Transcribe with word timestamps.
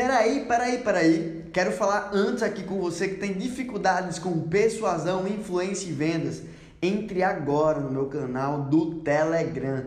Peraí, 0.00 0.46
peraí, 0.46 0.78
peraí. 0.78 1.44
Quero 1.52 1.72
falar 1.72 2.08
antes 2.14 2.42
aqui 2.42 2.62
com 2.62 2.80
você 2.80 3.06
que 3.06 3.16
tem 3.16 3.34
dificuldades 3.34 4.18
com 4.18 4.48
persuasão, 4.48 5.28
influência 5.28 5.90
e 5.90 5.92
vendas. 5.92 6.42
Entre 6.80 7.22
agora 7.22 7.80
no 7.80 7.90
meu 7.90 8.06
canal 8.06 8.62
do 8.62 8.94
Telegram. 9.02 9.84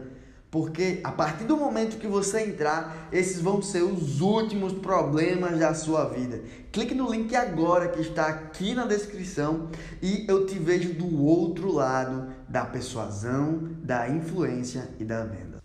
Porque 0.52 0.99
a 1.04 1.12
partir 1.12 1.46
do 1.46 1.57
momento 1.57 1.97
que 1.97 2.05
você 2.05 2.41
entrar, 2.41 3.10
esses 3.12 3.41
vão 3.41 3.60
ser 3.60 3.81
os 3.81 4.21
últimos 4.21 4.71
problemas 4.73 5.57
da 5.57 5.73
sua 5.73 6.05
vida. 6.05 6.43
Clique 6.71 6.93
no 6.93 7.11
link 7.11 7.36
agora 7.36 7.88
que 7.88 8.00
está 8.00 8.27
aqui 8.27 8.75
na 8.75 8.86
descrição 8.86 9.70
e 10.00 10.27
eu 10.30 10.45
te 10.45 10.59
vejo 10.59 10.93
do 10.93 11.23
outro 11.23 11.71
lado 11.71 12.32
da 12.48 12.64
persuasão, 12.64 13.68
da 13.82 14.07
influência 14.07 14.89
e 15.00 15.04
da 15.04 15.23
venda. 15.23 15.57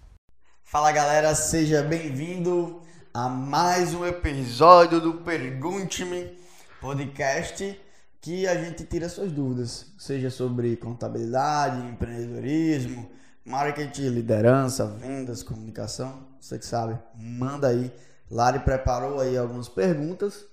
Fala 0.64 0.90
galera, 0.90 1.34
seja 1.34 1.82
bem-vindo 1.82 2.87
a 3.20 3.28
mais 3.28 3.94
um 3.94 4.06
episódio 4.06 5.00
do 5.00 5.12
Pergunte-me 5.12 6.38
podcast 6.80 7.76
que 8.20 8.46
a 8.46 8.54
gente 8.62 8.84
tira 8.84 9.08
suas 9.08 9.32
dúvidas, 9.32 9.86
seja 9.98 10.30
sobre 10.30 10.76
contabilidade, 10.76 11.84
empreendedorismo, 11.84 13.10
marketing, 13.44 14.10
liderança, 14.10 14.86
vendas, 14.86 15.42
comunicação, 15.42 16.28
você 16.40 16.60
que 16.60 16.64
sabe, 16.64 16.96
manda 17.16 17.66
aí. 17.66 17.92
Lari 18.30 18.60
preparou 18.60 19.18
aí 19.18 19.36
algumas 19.36 19.68
perguntas 19.68 20.44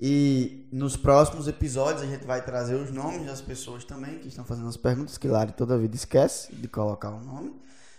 e 0.00 0.68
nos 0.70 0.96
próximos 0.96 1.48
episódios 1.48 2.02
a 2.02 2.06
gente 2.06 2.24
vai 2.24 2.40
trazer 2.40 2.76
os 2.76 2.92
nomes 2.92 3.26
das 3.26 3.40
pessoas 3.40 3.84
também 3.84 4.20
que 4.20 4.28
estão 4.28 4.44
fazendo 4.44 4.68
as 4.68 4.76
perguntas, 4.76 5.18
que 5.18 5.26
Lari 5.26 5.50
toda 5.50 5.76
vida 5.76 5.96
esquece 5.96 6.54
de 6.54 6.68
colocar 6.68 7.10
o 7.10 7.20
nome, 7.20 7.52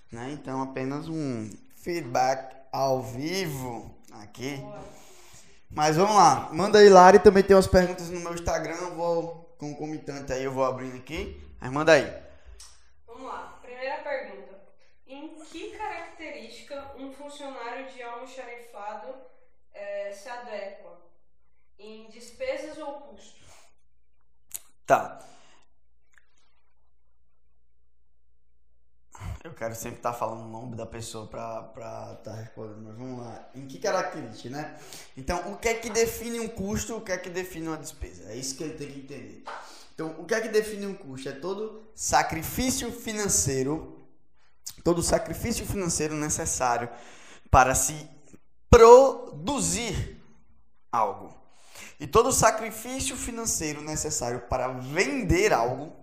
né? 0.10 0.32
Então 0.32 0.62
apenas 0.62 1.10
um 1.10 1.49
feedback 1.76 2.55
ao 2.71 3.04
vivo 3.04 3.97
aqui. 4.14 4.64
Mas 5.70 5.98
vamos 5.98 6.16
lá, 6.16 6.50
manda 6.54 6.80
aí 6.80 6.90
Lari, 6.90 7.20
também 7.20 7.44
tem 7.44 7.56
umas 7.56 7.68
perguntas 7.68 8.10
no 8.10 8.20
meu 8.20 8.34
Instagram, 8.34 8.76
eu 8.76 8.96
vou 8.96 9.55
concomitante 9.58 10.32
aí, 10.32 10.44
eu 10.44 10.52
vou 10.52 10.64
abrindo 10.64 10.96
aqui. 10.96 11.44
Mas 11.60 11.72
manda 11.72 11.94
aí. 11.94 12.24
Vamos 13.05 13.24
lá. 13.24 13.60
Primeira 13.62 13.98
pergunta. 14.04 14.62
Em 15.08 15.36
que 15.44 15.72
característica 15.77 16.96
um 16.98 17.12
funcionário 17.12 17.91
de 17.91 18.02
almoxarifado 18.02 19.14
eh, 19.74 20.12
se 20.12 20.30
adequa? 20.30 21.02
Em 21.80 22.10
despesas 22.10 22.77
ou 22.77 23.02
custos? 23.02 23.48
Tá. 24.86 25.20
Eu 29.44 29.47
quero 29.58 29.76
sempre 29.76 29.98
estar 29.98 30.13
falando 30.13 30.46
o 30.46 30.50
nome 30.50 30.76
da 30.76 30.86
pessoa 30.86 31.26
para 31.27 31.72
estar 31.72 32.16
tá 32.24 32.34
respondendo, 32.34 32.82
mas 32.84 32.96
vamos 32.96 33.20
lá. 33.20 33.50
Em 33.55 33.66
que 33.66 33.80
característica, 33.80 34.49
né? 34.49 34.77
Então, 35.16 35.52
o 35.52 35.58
que 35.58 35.68
é 35.68 35.74
que 35.74 35.90
define 35.90 36.40
um 36.40 36.48
custo, 36.48 36.96
o 36.96 37.02
que 37.02 37.12
é 37.12 37.18
que 37.18 37.30
define 37.30 37.68
uma 37.68 37.77
despesa? 37.77 38.32
É 38.32 38.36
isso 38.36 38.55
que 38.55 38.64
ele 38.64 38.74
tem 38.74 38.91
que 38.91 38.99
entender. 38.99 39.44
Então, 39.94 40.16
o 40.20 40.26
que 40.26 40.36
é 40.36 40.41
que 40.41 40.49
define 40.49 40.86
um 40.86 40.94
custo? 40.94 41.27
É 41.27 41.32
todo 41.32 41.82
sacrifício 41.96 42.91
financeiro, 42.91 44.08
todo 44.84 45.02
sacrifício 45.02 45.66
financeiro 45.66 46.14
necessário 46.16 46.88
para 47.49 47.74
se 47.74 48.08
produzir 48.70 50.21
algo. 50.92 51.36
E 51.99 52.05
todo 52.05 52.32
sacrifício 52.32 53.18
financeiro 53.18 53.82
necessário 53.82 54.42
para 54.42 54.68
vender 54.68 55.52
algo 55.52 55.96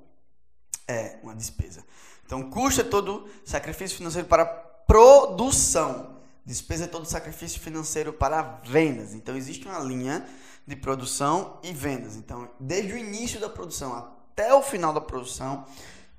é 0.89 1.19
uma 1.23 1.35
despesa. 1.35 1.85
Então, 2.25 2.51
custo 2.51 2.81
é 2.81 2.85
todo 2.85 3.29
sacrifício 3.45 3.97
financeiro 3.97 4.27
para 4.27 4.45
produção. 4.45 6.17
Despesa 6.45 6.85
é 6.85 6.87
todo 6.87 7.07
sacrifício 7.07 7.61
financeiro 7.61 8.13
para 8.13 8.61
vendas. 8.65 9.15
Então, 9.15 9.37
existe 9.37 9.67
uma 9.67 9.79
linha 9.79 10.27
de 10.67 10.77
produção 10.77 11.59
e 11.63 11.73
vendas. 11.73 12.17
Então, 12.17 12.49
desde 12.59 12.93
o 12.93 12.99
início 12.99 13.39
da 13.41 13.49
produção 13.49 13.95
até 13.95 14.53
o 14.55 14.63
final 14.63 14.93
da 14.93 15.01
produção, 15.01 15.67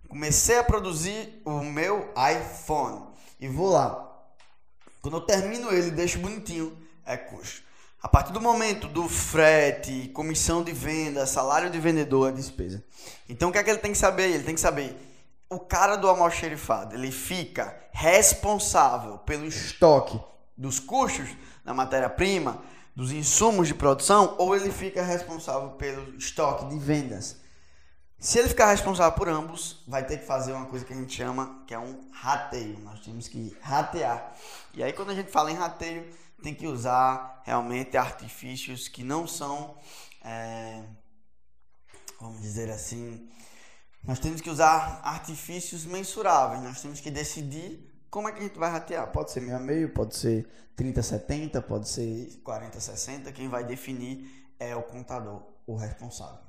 comecei 0.08 0.58
a 0.58 0.64
produzir 0.64 1.42
o 1.44 1.62
meu 1.62 2.14
iPhone. 2.16 3.04
E 3.40 3.48
vou 3.48 3.72
lá. 3.72 4.02
Quando 5.02 5.18
eu 5.18 5.22
termino 5.22 5.72
ele, 5.72 5.92
deixo 5.92 6.20
bonitinho, 6.20 6.76
é 7.06 7.18
custo. 7.18 7.64
A 8.02 8.08
partir 8.08 8.32
do 8.32 8.40
momento 8.40 8.88
do 8.88 9.10
frete, 9.10 10.10
comissão 10.14 10.64
de 10.64 10.72
venda, 10.72 11.26
salário 11.26 11.70
de 11.72 11.80
vendedor, 11.80 12.30
é 12.30 12.32
despesa. 12.32 12.84
Então, 13.28 13.50
o 13.50 13.52
que 13.52 13.58
é 13.58 13.64
que 13.64 13.70
ele 13.70 13.80
tem 13.80 13.92
que 13.92 13.98
saber? 13.98 14.30
Ele 14.30 14.44
tem 14.44 14.54
que 14.54 14.62
saber 14.62 14.96
o 15.50 15.60
cara 15.60 15.96
do 15.96 16.08
almoxerifado, 16.08 16.96
ele 16.96 17.12
fica 17.12 17.76
responsável 17.92 19.18
pelo 19.20 19.46
estoque 19.46 20.20
dos 20.58 20.80
custos 20.80 21.30
da 21.64 21.74
matéria-prima, 21.74 22.62
dos 22.96 23.12
insumos 23.12 23.68
de 23.68 23.74
produção, 23.74 24.36
ou 24.38 24.56
ele 24.56 24.72
fica 24.72 25.04
responsável 25.04 25.72
pelo 25.72 26.16
estoque 26.16 26.66
de 26.68 26.80
vendas. 26.80 27.38
Se 28.18 28.40
ele 28.40 28.48
ficar 28.48 28.72
responsável 28.72 29.12
por 29.12 29.28
ambos, 29.28 29.84
vai 29.88 30.06
ter 30.06 30.18
que 30.18 30.26
fazer 30.26 30.54
uma 30.54 30.66
coisa 30.66 30.86
que 30.86 30.94
a 30.94 30.96
gente 30.96 31.14
chama 31.14 31.64
que 31.68 31.74
é 31.74 31.80
um 31.80 32.10
rateio. 32.12 32.80
Nós 32.80 33.02
temos 33.02 33.28
que 33.28 33.56
ratear. 33.62 34.34
E 34.74 34.82
aí 34.82 34.94
quando 34.94 35.12
a 35.12 35.16
gente 35.16 35.30
fala 35.30 35.52
em 35.52 35.56
rateio, 35.56 36.10
tem 36.42 36.54
que 36.54 36.66
usar 36.66 37.42
realmente 37.44 37.98
artifícios 37.98 38.88
que 38.88 39.04
não 39.04 39.28
são, 39.28 39.76
é, 40.24 40.84
vamos 42.20 42.42
dizer 42.42 42.70
assim, 42.72 43.30
nós 44.08 44.20
temos 44.20 44.40
que 44.40 44.50
usar 44.50 45.02
artifícios 45.04 45.86
mensuráveis. 45.86 46.62
Nós 46.62 46.82
temos 46.82 47.00
que 47.00 47.10
decidir 47.10 47.92
como 48.10 48.30
é 48.30 48.32
que 48.32 48.40
a 48.40 48.44
gente 48.44 48.58
vai 48.58 48.70
ratear. 48.70 49.12
Pode 49.12 49.32
ser 49.32 49.42
meio 49.42 49.58
a 49.58 49.60
meio, 49.60 49.94
pode 49.94 50.16
ser 50.16 50.48
30-70, 50.78 51.62
pode 51.64 51.90
ser 51.90 52.42
40-60. 52.44 53.34
Quem 53.34 53.50
vai 53.50 53.64
definir 53.64 54.46
é 54.60 54.76
o 54.76 54.84
contador, 54.84 55.42
o 55.66 55.76
responsável. 55.76 56.40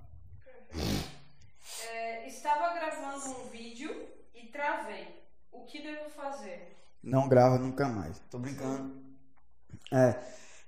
É, 1.91 2.29
estava 2.29 2.75
gravando 2.75 3.31
um 3.31 3.49
vídeo 3.49 3.91
e 4.35 4.47
travei. 4.49 5.25
O 5.51 5.65
que 5.65 5.83
devo 5.83 6.11
fazer? 6.11 6.77
Não 7.03 7.29
grava 7.29 7.59
nunca 7.59 7.89
mais. 7.89 8.19
Tô 8.31 8.39
brincando. 8.39 9.03
É, 9.91 10.19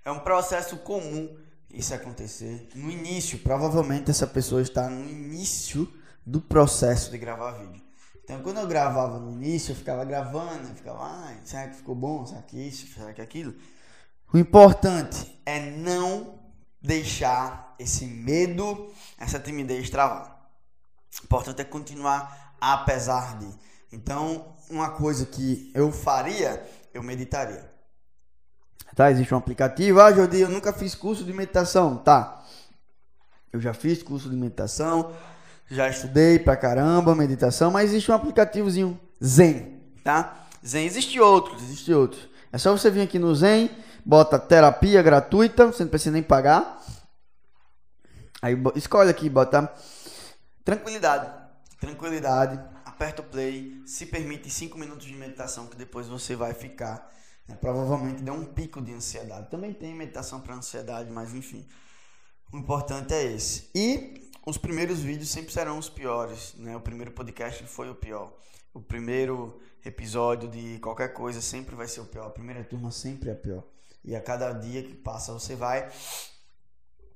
é 0.05 0.11
um 0.11 0.21
processo 0.21 0.79
comum 0.79 1.37
isso 1.71 1.93
acontecer. 1.93 2.71
No 2.75 2.91
início, 2.91 3.39
provavelmente 3.41 4.11
essa 4.11 4.27
pessoa 4.27 4.63
está 4.63 4.89
no 4.89 5.09
início 5.09 5.87
do 6.25 6.41
processo 6.41 7.11
de 7.11 7.19
gravar 7.19 7.53
vídeo. 7.53 7.83
Então, 8.25 8.43
quando 8.43 8.59
eu 8.59 8.67
gravava 8.67 9.19
no 9.19 9.33
início, 9.33 9.73
eu 9.73 9.77
ficava 9.77 10.05
gravando, 10.05 10.69
eu 10.69 10.75
ficava, 10.75 11.03
ah, 11.03 11.35
será 11.45 11.69
que 11.69 11.77
ficou 11.77 11.95
bom? 11.95 12.27
Será 12.27 12.43
que 12.43 12.59
isso? 12.59 12.87
Será 12.93 13.13
que 13.15 13.23
aquilo? 13.23 13.55
O 14.33 14.37
importante 14.37 15.41
é 15.47 15.71
não 15.71 16.39
deixar 16.81 17.75
esse 17.79 18.05
medo, 18.05 18.93
essa 19.19 19.39
timidez 19.39 19.89
travar. 19.89 20.51
O 21.23 21.25
importante 21.25 21.63
é 21.63 21.65
continuar 21.65 22.55
apesar 22.61 23.39
de. 23.39 23.49
Então, 23.91 24.55
uma 24.69 24.91
coisa 24.91 25.25
que 25.25 25.71
eu 25.75 25.91
faria, 25.91 26.63
eu 26.93 27.03
meditaria. 27.03 27.71
Tá, 28.95 29.11
existe 29.11 29.33
um 29.33 29.39
aplicativo. 29.39 30.01
Ah, 30.01 30.13
Jordi, 30.13 30.41
eu 30.41 30.51
nunca 30.51 30.73
fiz 30.73 30.95
curso 30.95 31.25
de 31.25 31.33
meditação. 31.33 31.97
Tá. 31.97 32.45
Eu 33.53 33.61
já 33.61 33.73
fiz 33.73 34.03
curso 34.03 34.29
de 34.29 34.37
meditação 34.37 35.15
já 35.71 35.89
estudei 35.89 36.39
pra 36.39 36.57
caramba 36.57 37.15
meditação, 37.15 37.71
mas 37.71 37.91
existe 37.91 38.11
um 38.11 38.15
aplicativozinho 38.15 38.99
Zen, 39.23 39.81
tá? 40.03 40.47
Zen 40.67 40.85
existe 40.87 41.21
outros, 41.21 41.63
existe 41.63 41.93
outros. 41.93 42.29
É 42.53 42.59
só 42.59 42.77
você 42.77 42.91
vir 42.91 43.03
aqui 43.03 43.19
no 43.19 43.35
Zen, 43.35 43.71
bota 44.05 44.39
terapia 44.39 45.03
gratuita, 45.03 45.67
você 45.67 45.85
não 45.85 45.91
precisa 45.91 46.13
nem 46.13 46.23
pagar. 46.23 46.83
Aí 48.41 48.57
escolhe 48.75 49.11
aqui, 49.11 49.29
bota 49.29 49.73
tranquilidade, 50.65 51.31
tranquilidade, 51.81 52.59
aperta 52.85 53.21
o 53.21 53.25
play, 53.25 53.83
se 53.85 54.07
permite 54.07 54.49
5 54.49 54.79
minutos 54.79 55.07
de 55.07 55.15
meditação 55.15 55.67
que 55.67 55.77
depois 55.77 56.07
você 56.07 56.35
vai 56.35 56.55
ficar, 56.55 57.11
né, 57.47 57.57
provavelmente 57.61 58.23
dá 58.23 58.33
um 58.33 58.45
pico 58.45 58.81
de 58.81 58.93
ansiedade. 58.93 59.51
Também 59.51 59.73
tem 59.73 59.95
meditação 59.95 60.41
para 60.41 60.55
ansiedade, 60.55 61.11
mas 61.11 61.35
enfim. 61.35 61.67
O 62.53 62.57
importante 62.57 63.13
é 63.13 63.25
esse. 63.25 63.69
E 63.75 64.28
os 64.49 64.57
primeiros 64.57 65.01
vídeos 65.01 65.29
sempre 65.29 65.53
serão 65.53 65.77
os 65.77 65.91
piores, 65.91 66.55
né? 66.57 66.75
O 66.75 66.81
primeiro 66.81 67.11
podcast 67.11 67.63
foi 67.65 67.91
o 67.91 67.95
pior. 67.95 68.33
O 68.73 68.81
primeiro 68.81 69.61
episódio 69.85 70.49
de 70.49 70.79
qualquer 70.79 71.13
coisa 71.13 71.43
sempre 71.43 71.77
vai 71.77 71.87
ser 71.87 72.01
o 72.01 72.07
pior. 72.07 72.29
A 72.29 72.31
primeira 72.31 72.65
turma 72.65 72.91
sempre 72.91 73.29
é 73.29 73.35
a 73.35 73.37
pior. 73.37 73.63
E 74.03 74.17
a 74.17 74.23
cada 74.23 74.53
dia 74.53 74.83
que 74.83 74.95
passa 74.95 75.35
você 75.35 75.55
vai 75.55 75.91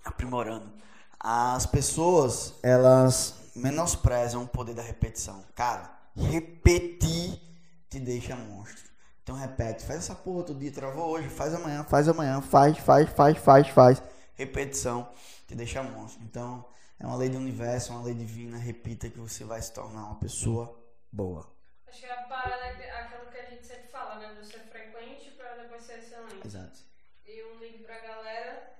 aprimorando. 0.04 0.70
As 1.18 1.64
pessoas, 1.64 2.52
elas 2.62 3.34
menosprezam 3.56 4.42
o 4.42 4.48
poder 4.48 4.74
da 4.74 4.82
repetição. 4.82 5.42
Cara, 5.54 5.90
repetir 6.14 7.40
te 7.88 7.98
deixa 7.98 8.36
monstro. 8.36 8.92
Então 9.22 9.36
repete, 9.36 9.86
faz 9.86 10.00
essa 10.00 10.14
porra 10.14 10.42
todo 10.42 10.58
dia, 10.58 10.70
travou 10.70 11.08
hoje, 11.08 11.30
faz 11.30 11.54
amanhã, 11.54 11.82
faz 11.84 12.08
amanhã, 12.08 12.42
faz, 12.42 12.76
faz, 12.76 13.08
faz, 13.08 13.38
faz, 13.38 13.68
faz. 13.68 14.02
Repetição 14.34 15.08
te 15.46 15.54
deixa 15.54 15.82
monstro. 15.82 16.22
Então, 16.24 16.62
é 17.02 17.06
uma 17.06 17.16
lei 17.16 17.28
do 17.28 17.36
universo, 17.38 17.90
é 17.90 17.96
uma 17.96 18.04
lei 18.04 18.14
divina. 18.14 18.56
Repita 18.56 19.10
que 19.10 19.18
você 19.18 19.42
vai 19.42 19.60
se 19.60 19.72
tornar 19.72 20.04
uma 20.04 20.20
pessoa 20.20 20.80
boa. 21.10 21.52
Acho 21.88 22.00
que 22.00 22.06
a 22.06 22.22
parada 22.22 22.64
é 22.64 23.00
aquilo 23.00 23.26
que 23.26 23.38
a 23.38 23.50
gente 23.50 23.66
sempre 23.66 23.88
fala, 23.88 24.20
né? 24.20 24.34
Do 24.34 24.46
ser 24.46 24.60
frequente 24.60 25.32
para 25.32 25.56
depois 25.56 25.82
ser 25.82 25.98
excelente. 25.98 26.46
Exato. 26.46 26.78
E 27.26 27.44
um 27.44 27.58
link 27.58 27.82
pra 27.82 27.98
galera 27.98 28.72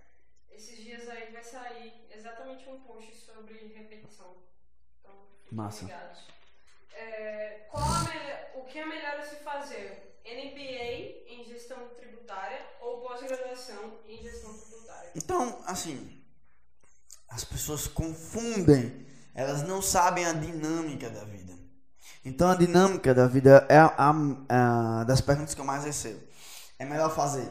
esses 0.52 0.78
dias 0.78 1.08
aí 1.08 1.32
vai 1.32 1.42
sair 1.42 2.06
exatamente 2.10 2.69
um 2.69 2.80
post 2.82 3.12
sobre 3.16 3.54
repetição. 3.74 4.36
Então, 5.00 5.26
Massa. 5.50 5.90
É, 6.94 7.66
melhor, 7.72 8.50
o 8.54 8.64
que 8.64 8.78
é 8.78 8.86
melhor 8.86 9.18
a 9.18 9.22
se 9.22 9.36
fazer? 9.36 10.20
MBA 10.25 11.32
em 11.32 11.44
gestão 11.44 11.88
tributária 11.96 12.64
ou 12.80 13.00
pós-graduação 13.00 13.98
em 14.06 14.22
gestão 14.22 14.56
tributária? 14.56 15.10
Então, 15.16 15.60
assim, 15.66 16.21
as 17.32 17.44
pessoas 17.44 17.87
confundem, 17.87 19.06
elas 19.34 19.62
não 19.62 19.81
sabem 19.81 20.26
a 20.26 20.32
dinâmica 20.32 21.08
da 21.08 21.25
vida. 21.25 21.52
Então, 22.25 22.50
a 22.50 22.55
dinâmica 22.55 23.14
da 23.14 23.26
vida 23.26 23.67
é 23.69 23.79
a, 23.79 23.94
a, 23.96 25.00
a 25.00 25.05
das 25.05 25.20
perguntas 25.20 25.55
que 25.55 25.61
eu 25.61 25.64
mais 25.64 25.84
recebo. 25.84 26.20
É 26.79 26.84
melhor 26.84 27.14
fazer 27.14 27.50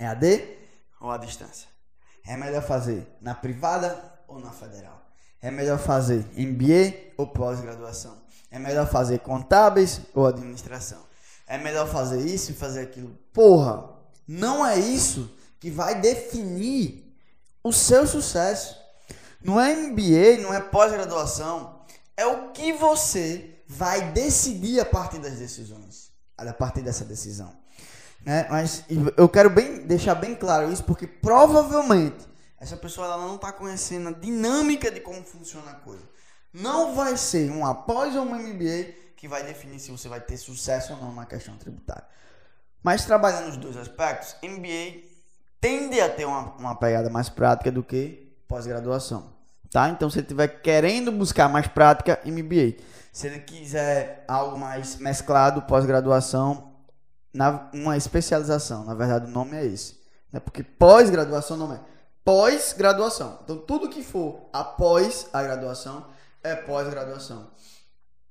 EAD 0.00 0.58
ou 1.00 1.10
à 1.10 1.18
distância? 1.18 1.68
É 2.26 2.36
melhor 2.36 2.62
fazer 2.62 3.06
na 3.20 3.34
privada 3.34 4.20
ou 4.26 4.40
na 4.40 4.50
federal? 4.50 5.06
É 5.40 5.50
melhor 5.50 5.78
fazer 5.78 6.26
MBA 6.36 7.12
ou 7.16 7.26
pós-graduação? 7.26 8.16
É 8.50 8.58
melhor 8.58 8.88
fazer 8.88 9.20
contábeis 9.20 10.00
ou 10.14 10.26
administração? 10.26 11.06
É 11.46 11.58
melhor 11.58 11.86
fazer 11.86 12.20
isso 12.20 12.50
e 12.50 12.54
fazer 12.54 12.80
aquilo? 12.80 13.16
Porra, 13.32 13.90
não 14.26 14.66
é 14.66 14.78
isso 14.78 15.30
que 15.60 15.70
vai 15.70 16.00
definir 16.00 17.07
o 17.62 17.72
seu 17.72 18.06
sucesso. 18.06 18.76
Não 19.42 19.60
é 19.60 19.74
MBA, 19.74 20.42
não 20.42 20.52
é 20.52 20.60
pós-graduação. 20.60 21.82
É 22.16 22.26
o 22.26 22.50
que 22.50 22.72
você 22.72 23.62
vai 23.66 24.12
decidir 24.12 24.80
a 24.80 24.84
partir 24.84 25.18
das 25.18 25.34
decisões. 25.34 26.10
A 26.36 26.52
partir 26.52 26.82
dessa 26.82 27.04
decisão. 27.04 27.54
Né? 28.24 28.46
Mas 28.50 28.84
eu 29.16 29.28
quero 29.28 29.50
bem, 29.50 29.86
deixar 29.86 30.14
bem 30.14 30.34
claro 30.34 30.72
isso, 30.72 30.84
porque 30.84 31.06
provavelmente 31.06 32.26
essa 32.60 32.76
pessoa 32.76 33.06
ela 33.06 33.18
não 33.18 33.36
está 33.36 33.52
conhecendo 33.52 34.08
a 34.08 34.12
dinâmica 34.12 34.90
de 34.90 35.00
como 35.00 35.22
funciona 35.22 35.70
a 35.70 35.74
coisa. 35.74 36.02
Não 36.52 36.94
vai 36.94 37.16
ser 37.16 37.50
um 37.50 37.64
após 37.64 38.16
ou 38.16 38.22
um 38.22 38.34
MBA 38.34 38.94
que 39.16 39.28
vai 39.28 39.44
definir 39.44 39.78
se 39.78 39.90
você 39.90 40.08
vai 40.08 40.20
ter 40.20 40.36
sucesso 40.36 40.92
ou 40.92 40.98
não 40.98 41.14
na 41.14 41.26
questão 41.26 41.56
tributária. 41.56 42.06
Mas 42.82 43.04
trabalhando 43.04 43.50
os 43.50 43.56
dois 43.56 43.76
aspectos, 43.76 44.36
MBA 44.42 45.07
tende 45.60 46.00
a 46.00 46.08
ter 46.08 46.24
uma, 46.24 46.54
uma 46.56 46.74
pegada 46.74 47.10
mais 47.10 47.28
prática 47.28 47.70
do 47.70 47.82
que 47.82 48.36
pós-graduação. 48.46 49.32
Tá? 49.70 49.88
Então, 49.90 50.08
se 50.08 50.18
ele 50.18 50.24
estiver 50.24 50.48
querendo 50.48 51.12
buscar 51.12 51.48
mais 51.48 51.66
prática, 51.66 52.18
MBA. 52.24 52.82
Se 53.12 53.26
ele 53.26 53.40
quiser 53.40 54.24
algo 54.26 54.58
mais 54.58 54.96
mesclado, 54.96 55.62
pós-graduação, 55.62 56.72
uma 57.72 57.96
especialização. 57.96 58.84
Na 58.84 58.94
verdade, 58.94 59.26
o 59.26 59.30
nome 59.30 59.56
é 59.56 59.66
esse. 59.66 59.98
Né? 60.32 60.40
Porque 60.40 60.62
pós-graduação 60.62 61.56
não 61.56 61.72
é 61.72 61.80
pós-graduação. 62.24 63.38
Então, 63.42 63.56
tudo 63.56 63.88
que 63.88 64.02
for 64.02 64.48
após 64.52 65.28
a 65.32 65.42
graduação 65.42 66.06
é 66.42 66.54
pós-graduação. 66.54 67.50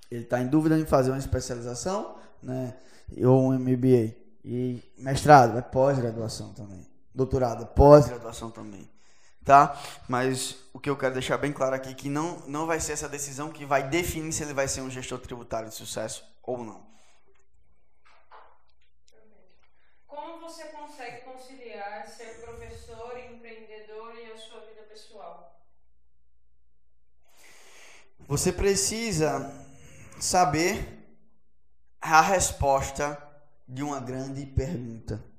Ele 0.09 0.23
está 0.23 0.39
em 0.39 0.47
dúvida 0.47 0.77
em 0.77 0.85
fazer 0.85 1.11
uma 1.11 1.17
especialização 1.17 2.15
né? 2.41 2.75
ou 3.23 3.51
um 3.51 3.59
MBA. 3.59 4.15
E 4.45 4.81
mestrado 4.97 5.57
é 5.57 5.61
pós-graduação 5.61 6.53
também. 6.53 6.87
Doutorado 7.17 7.65
pós-graduação 7.65 8.51
também. 8.51 8.87
Tá? 9.43 9.75
Mas 10.07 10.55
o 10.71 10.79
que 10.79 10.87
eu 10.87 10.95
quero 10.95 11.15
deixar 11.15 11.35
bem 11.39 11.51
claro 11.51 11.73
aqui 11.73 11.89
é 11.89 11.93
que 11.95 12.09
não, 12.09 12.37
não 12.41 12.67
vai 12.67 12.79
ser 12.79 12.91
essa 12.91 13.09
decisão 13.09 13.51
que 13.51 13.65
vai 13.65 13.89
definir 13.89 14.31
se 14.31 14.43
ele 14.43 14.53
vai 14.53 14.67
ser 14.67 14.81
um 14.81 14.89
gestor 14.89 15.17
tributário 15.17 15.67
de 15.67 15.73
sucesso 15.73 16.23
ou 16.43 16.63
não. 16.63 16.85
Como 20.05 20.39
você 20.41 20.65
consegue 20.65 21.21
conciliar 21.21 22.07
ser 22.07 22.39
professor, 22.39 23.17
empreendedor 23.17 24.13
e 24.15 24.31
a 24.31 24.37
sua 24.37 24.59
vida 24.59 24.83
pessoal? 24.83 25.59
Você 28.27 28.53
precisa 28.53 29.51
saber 30.19 31.17
a 31.99 32.21
resposta 32.21 33.17
de 33.67 33.81
uma 33.81 33.99
grande 33.99 34.45
pergunta. 34.45 35.35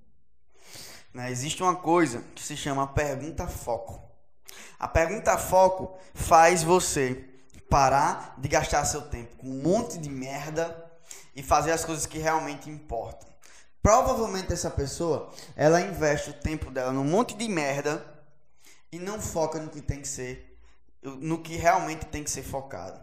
Né? 1.12 1.31
Existe 1.31 1.62
uma 1.62 1.76
coisa 1.76 2.22
que 2.34 2.43
se 2.43 2.56
chama 2.56 2.87
pergunta 2.87 3.46
foco. 3.46 4.02
A 4.78 4.88
pergunta 4.88 5.37
foco 5.37 5.99
faz 6.14 6.62
você 6.62 7.25
parar 7.69 8.34
de 8.38 8.49
gastar 8.49 8.84
seu 8.84 9.02
tempo 9.02 9.37
com 9.37 9.49
um 9.49 9.62
monte 9.62 9.99
de 9.99 10.08
merda 10.08 10.87
e 11.34 11.43
fazer 11.43 11.72
as 11.72 11.84
coisas 11.84 12.06
que 12.06 12.19
realmente 12.19 12.70
importam. 12.70 13.28
Provavelmente 13.82 14.52
essa 14.52 14.70
pessoa, 14.70 15.32
ela 15.55 15.81
investe 15.81 16.31
o 16.31 16.34
tempo 16.34 16.70
dela 16.70 16.93
num 16.93 17.05
monte 17.05 17.34
de 17.34 17.49
merda 17.49 18.04
e 18.90 18.99
não 18.99 19.20
foca 19.20 19.58
no 19.58 19.70
que 19.70 19.81
tem 19.81 20.00
que 20.00 20.08
ser, 20.08 20.58
no 21.02 21.43
que 21.43 21.56
realmente 21.56 22.06
tem 22.06 22.25
que 22.25 22.31
ser 22.31 22.43
focado. 22.43 23.00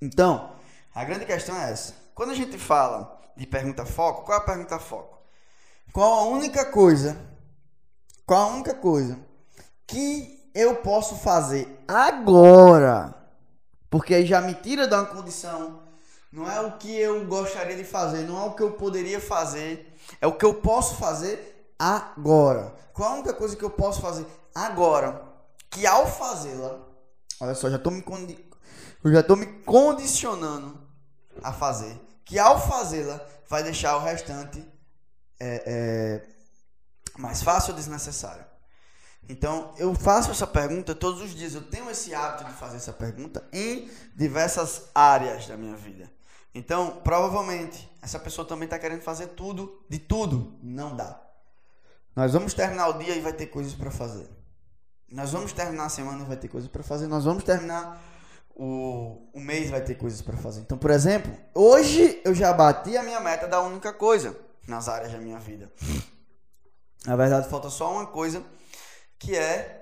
Então, 0.00 0.56
a 0.94 1.04
grande 1.04 1.26
questão 1.26 1.56
é 1.56 1.70
essa. 1.70 1.94
Quando 2.14 2.30
a 2.30 2.34
gente 2.34 2.58
fala 2.58 3.20
de 3.36 3.46
pergunta 3.46 3.84
foco, 3.84 4.24
qual 4.24 4.38
é 4.38 4.40
a 4.40 4.44
pergunta 4.44 4.78
foco? 4.78 5.19
Qual 5.92 6.20
a 6.20 6.24
única 6.24 6.64
coisa, 6.66 7.16
qual 8.24 8.42
a 8.42 8.52
única 8.54 8.74
coisa 8.74 9.18
que 9.86 10.50
eu 10.54 10.76
posso 10.76 11.16
fazer 11.16 11.82
agora? 11.88 13.14
Porque 13.88 14.14
aí 14.14 14.24
já 14.24 14.40
me 14.40 14.54
tira 14.54 14.86
uma 14.86 15.06
condição. 15.06 15.82
Não 16.32 16.48
é 16.48 16.60
o 16.60 16.78
que 16.78 16.96
eu 16.96 17.26
gostaria 17.26 17.76
de 17.76 17.82
fazer, 17.82 18.22
não 18.22 18.40
é 18.40 18.46
o 18.46 18.54
que 18.54 18.62
eu 18.62 18.72
poderia 18.72 19.20
fazer, 19.20 19.92
é 20.20 20.28
o 20.28 20.32
que 20.32 20.44
eu 20.44 20.54
posso 20.54 20.94
fazer 20.94 21.72
agora. 21.76 22.72
Qual 22.92 23.10
a 23.10 23.14
única 23.14 23.34
coisa 23.34 23.56
que 23.56 23.64
eu 23.64 23.70
posso 23.70 24.00
fazer 24.00 24.24
agora? 24.54 25.24
Que 25.68 25.86
ao 25.86 26.06
fazê-la, 26.06 26.78
olha 27.40 27.54
só, 27.54 27.68
já 27.68 27.76
estou 27.76 27.92
me 27.92 28.04
eu 29.02 29.12
já 29.12 29.20
estou 29.20 29.36
me 29.36 29.46
condicionando 29.46 30.78
a 31.42 31.52
fazer. 31.52 31.98
Que 32.24 32.38
ao 32.38 32.60
fazê-la 32.60 33.20
vai 33.48 33.64
deixar 33.64 33.96
o 33.96 34.00
restante 34.00 34.64
é, 35.40 35.62
é, 35.66 37.18
mais 37.18 37.42
fácil 37.42 37.70
ou 37.70 37.76
desnecessário? 37.76 38.44
Então, 39.28 39.72
eu 39.78 39.94
faço 39.94 40.30
essa 40.30 40.46
pergunta 40.46 40.94
todos 40.94 41.20
os 41.20 41.30
dias. 41.34 41.54
Eu 41.54 41.62
tenho 41.62 41.88
esse 41.90 42.14
hábito 42.14 42.44
de 42.44 42.52
fazer 42.52 42.76
essa 42.76 42.92
pergunta 42.92 43.44
em 43.52 43.88
diversas 44.14 44.88
áreas 44.94 45.46
da 45.46 45.56
minha 45.56 45.76
vida. 45.76 46.10
Então, 46.54 47.00
provavelmente, 47.04 47.88
essa 48.02 48.18
pessoa 48.18 48.46
também 48.46 48.64
está 48.64 48.78
querendo 48.78 49.02
fazer 49.02 49.28
tudo, 49.28 49.84
de 49.88 49.98
tudo. 49.98 50.58
Não 50.62 50.96
dá. 50.96 51.20
Nós 52.16 52.32
vamos 52.32 52.54
terminar 52.54 52.88
o 52.88 52.94
dia 52.94 53.14
e 53.14 53.20
vai 53.20 53.32
ter 53.32 53.46
coisas 53.46 53.72
para 53.72 53.90
fazer. 53.90 54.28
Nós 55.08 55.32
vamos 55.32 55.52
terminar 55.52 55.84
a 55.84 55.88
semana 55.88 56.22
e 56.22 56.26
vai 56.26 56.36
ter 56.36 56.48
coisas 56.48 56.68
para 56.68 56.82
fazer. 56.82 57.06
Nós 57.06 57.24
vamos 57.24 57.44
terminar 57.44 58.02
o, 58.54 59.28
o 59.32 59.40
mês 59.40 59.68
e 59.68 59.70
vai 59.70 59.80
ter 59.80 59.94
coisas 59.94 60.20
para 60.20 60.36
fazer. 60.36 60.60
Então, 60.60 60.76
por 60.76 60.90
exemplo, 60.90 61.32
hoje 61.54 62.20
eu 62.24 62.34
já 62.34 62.52
bati 62.52 62.96
a 62.96 63.02
minha 63.02 63.20
meta 63.20 63.46
da 63.46 63.60
única 63.60 63.92
coisa 63.92 64.36
nas 64.70 64.88
áreas 64.88 65.12
da 65.12 65.18
minha 65.18 65.38
vida. 65.38 65.70
Na 67.04 67.16
verdade, 67.16 67.48
falta 67.48 67.68
só 67.68 67.92
uma 67.92 68.06
coisa, 68.06 68.44
que 69.18 69.36
é 69.36 69.76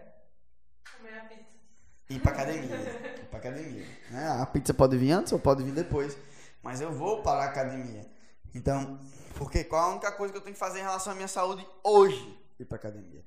ir 2.08 2.20
para 2.20 2.32
academia. 2.32 2.76
ir 3.20 3.26
para 3.26 3.38
academia. 3.38 3.86
Né? 4.10 4.28
A 4.40 4.46
pizza 4.46 4.72
pode 4.72 4.96
vir 4.96 5.12
antes 5.12 5.32
ou 5.32 5.38
pode 5.38 5.62
vir 5.62 5.72
depois, 5.72 6.16
mas 6.62 6.80
eu 6.80 6.90
vou 6.90 7.22
para 7.22 7.42
a 7.42 7.44
academia. 7.44 8.10
Então, 8.54 8.98
porque 9.36 9.62
qual 9.62 9.90
a 9.90 9.92
única 9.92 10.10
coisa 10.12 10.32
que 10.32 10.38
eu 10.38 10.42
tenho 10.42 10.54
que 10.54 10.58
fazer 10.58 10.80
em 10.80 10.82
relação 10.82 11.12
à 11.12 11.16
minha 11.16 11.28
saúde 11.28 11.66
hoje? 11.84 12.38
Ir 12.58 12.64
para 12.64 12.76
academia. 12.76 13.24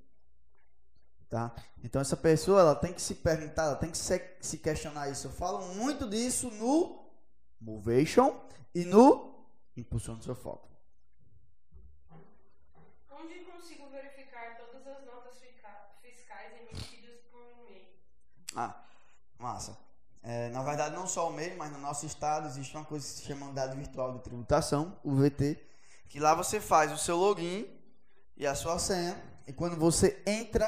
Tá? 1.29 1.53
Então 1.81 2.01
essa 2.01 2.17
pessoa 2.17 2.59
ela 2.59 2.75
tem 2.75 2.91
que 2.91 3.01
se 3.01 3.15
perguntar, 3.15 3.63
ela 3.63 3.75
tem 3.75 3.89
que 3.89 3.97
se, 3.97 4.21
se 4.41 4.57
questionar 4.57 5.09
isso. 5.09 5.27
Eu 5.27 5.31
falo 5.31 5.73
muito 5.75 6.09
disso 6.09 6.49
no 6.51 7.09
Movation 7.59 8.35
e 8.75 8.83
no 8.83 9.45
Impulsionando 9.77 10.25
Seu 10.25 10.35
Foco. 10.35 10.70
Ah, 18.55 18.75
massa. 19.37 19.77
É, 20.23 20.49
na 20.49 20.61
verdade, 20.61 20.95
não 20.95 21.07
só 21.07 21.29
o 21.29 21.33
MEI, 21.33 21.55
mas 21.55 21.71
no 21.71 21.79
nosso 21.79 22.05
estado 22.05 22.47
existe 22.47 22.75
uma 22.75 22.85
coisa 22.85 23.05
que 23.05 23.11
se 23.11 23.23
chama 23.23 23.47
Unidade 23.47 23.75
Virtual 23.75 24.13
de 24.13 24.19
Tributação, 24.19 24.97
o 25.03 25.15
VT, 25.15 25.59
que 26.09 26.19
lá 26.19 26.35
você 26.35 26.59
faz 26.59 26.91
o 26.91 26.97
seu 26.97 27.17
login 27.17 27.67
e 28.37 28.45
a 28.45 28.53
sua 28.53 28.77
senha, 28.77 29.19
e 29.47 29.53
quando 29.53 29.75
você 29.75 30.21
entra, 30.25 30.67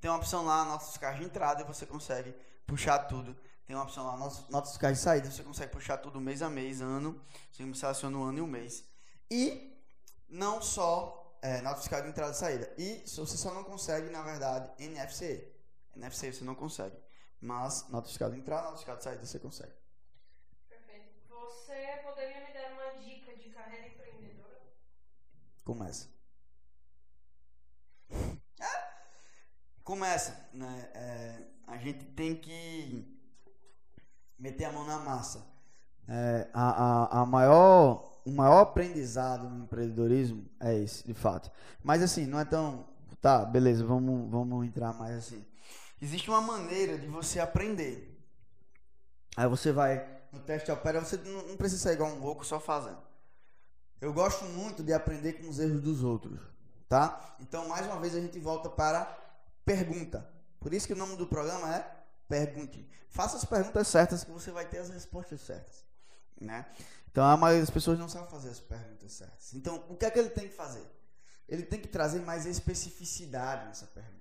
tem 0.00 0.10
uma 0.10 0.18
opção 0.18 0.44
lá, 0.44 0.64
notas 0.64 0.88
fiscais 0.88 1.18
de 1.18 1.24
entrada, 1.24 1.62
e 1.62 1.64
você 1.64 1.86
consegue 1.86 2.34
puxar 2.66 2.98
tudo. 3.00 3.34
Tem 3.66 3.74
uma 3.74 3.84
opção 3.84 4.06
lá, 4.06 4.16
notas 4.50 4.70
fiscais 4.70 4.98
de 4.98 5.02
saída, 5.02 5.30
você 5.30 5.42
consegue 5.42 5.72
puxar 5.72 5.96
tudo 5.96 6.20
mês 6.20 6.42
a 6.42 6.50
mês, 6.50 6.80
ano, 6.82 7.20
você 7.50 7.74
seleciona 7.74 8.18
o 8.18 8.22
ano 8.22 8.38
e 8.38 8.40
o 8.42 8.46
mês. 8.46 8.84
E 9.30 9.78
não 10.28 10.60
só 10.60 11.20
é, 11.42 11.60
nota 11.62 11.80
fiscal 11.80 12.02
de 12.02 12.08
entrada 12.08 12.32
e 12.32 12.36
saída. 12.36 12.72
E 12.76 13.02
você 13.06 13.36
só 13.36 13.52
não 13.54 13.64
consegue, 13.64 14.10
na 14.10 14.22
verdade, 14.22 14.70
NFC. 14.78 15.52
NFC 15.96 16.32
você 16.32 16.44
não 16.44 16.54
consegue. 16.54 16.96
Mas 17.40 17.86
de 17.88 18.38
entrada, 18.38 18.64
nota 18.64 18.76
fiscal 18.76 18.96
de 18.96 19.04
saída 19.04 19.24
você 19.24 19.38
consegue. 19.38 19.72
Perfeito. 20.68 21.08
Você 21.28 22.00
poderia 22.04 22.46
me 22.46 22.52
dar 22.52 22.72
uma 22.72 23.02
dica 23.02 23.34
de 23.36 23.48
carreira 23.50 23.88
empreendedora? 23.88 24.60
Começa. 25.64 26.20
começa, 29.90 30.36
né? 30.54 30.88
É, 30.94 31.42
a 31.66 31.76
gente 31.76 32.04
tem 32.04 32.36
que 32.36 33.04
meter 34.38 34.66
a 34.66 34.72
mão 34.72 34.86
na 34.86 35.00
massa. 35.00 35.44
É, 36.06 36.48
a, 36.54 37.18
a, 37.18 37.22
a 37.22 37.26
maior, 37.26 38.20
o 38.24 38.30
maior 38.30 38.60
aprendizado 38.60 39.48
no 39.48 39.64
empreendedorismo 39.64 40.48
é 40.60 40.78
esse, 40.78 41.04
de 41.04 41.12
fato. 41.12 41.50
Mas 41.82 42.04
assim, 42.04 42.24
não 42.24 42.38
é 42.38 42.44
tão. 42.44 42.86
Tá, 43.20 43.44
beleza, 43.44 43.84
vamos, 43.84 44.30
vamos 44.30 44.64
entrar 44.64 44.92
mais 44.92 45.16
assim. 45.16 45.44
Existe 46.00 46.30
uma 46.30 46.40
maneira 46.40 46.98
de 46.98 47.06
você 47.06 47.40
aprender. 47.40 48.18
Aí 49.36 49.48
você 49.48 49.72
vai 49.72 50.20
no 50.32 50.40
teste 50.40 50.70
opera, 50.70 51.00
você 51.00 51.16
não, 51.16 51.56
precisa 51.56 51.82
ser 51.82 51.94
igual 51.94 52.10
um 52.10 52.20
louco 52.20 52.44
só 52.44 52.60
fazendo. 52.60 53.02
Eu 54.00 54.12
gosto 54.12 54.44
muito 54.44 54.82
de 54.82 54.92
aprender 54.92 55.34
com 55.34 55.48
os 55.48 55.58
erros 55.58 55.82
dos 55.82 56.02
outros, 56.02 56.40
tá? 56.88 57.36
Então, 57.40 57.68
mais 57.68 57.86
uma 57.86 58.00
vez, 58.00 58.14
a 58.14 58.20
gente 58.20 58.38
volta 58.38 58.70
para 58.70 59.04
pergunta. 59.64 60.26
Por 60.58 60.72
isso 60.72 60.86
que 60.86 60.92
o 60.92 60.96
nome 60.96 61.16
do 61.16 61.26
programa 61.26 61.74
é 61.74 62.00
Pergunte. 62.30 62.88
Faça 63.08 63.36
as 63.36 63.44
perguntas 63.44 63.88
certas 63.88 64.22
que 64.22 64.30
você 64.30 64.52
vai 64.52 64.64
ter 64.64 64.78
as 64.78 64.88
respostas 64.88 65.40
certas, 65.40 65.84
né? 66.40 66.64
Então, 67.10 67.24
a 67.24 67.36
maioria 67.36 67.60
das 67.60 67.70
pessoas 67.70 67.98
não 67.98 68.08
sabe 68.08 68.30
fazer 68.30 68.50
as 68.50 68.60
perguntas 68.60 69.12
certas. 69.12 69.52
Então, 69.52 69.84
o 69.88 69.96
que 69.96 70.06
é 70.06 70.10
que 70.12 70.18
ele 70.20 70.30
tem 70.30 70.46
que 70.46 70.54
fazer? 70.54 70.86
Ele 71.48 71.64
tem 71.64 71.80
que 71.80 71.88
trazer 71.88 72.20
mais 72.20 72.46
especificidade 72.46 73.66
nessa 73.66 73.88
pergunta. 73.88 74.19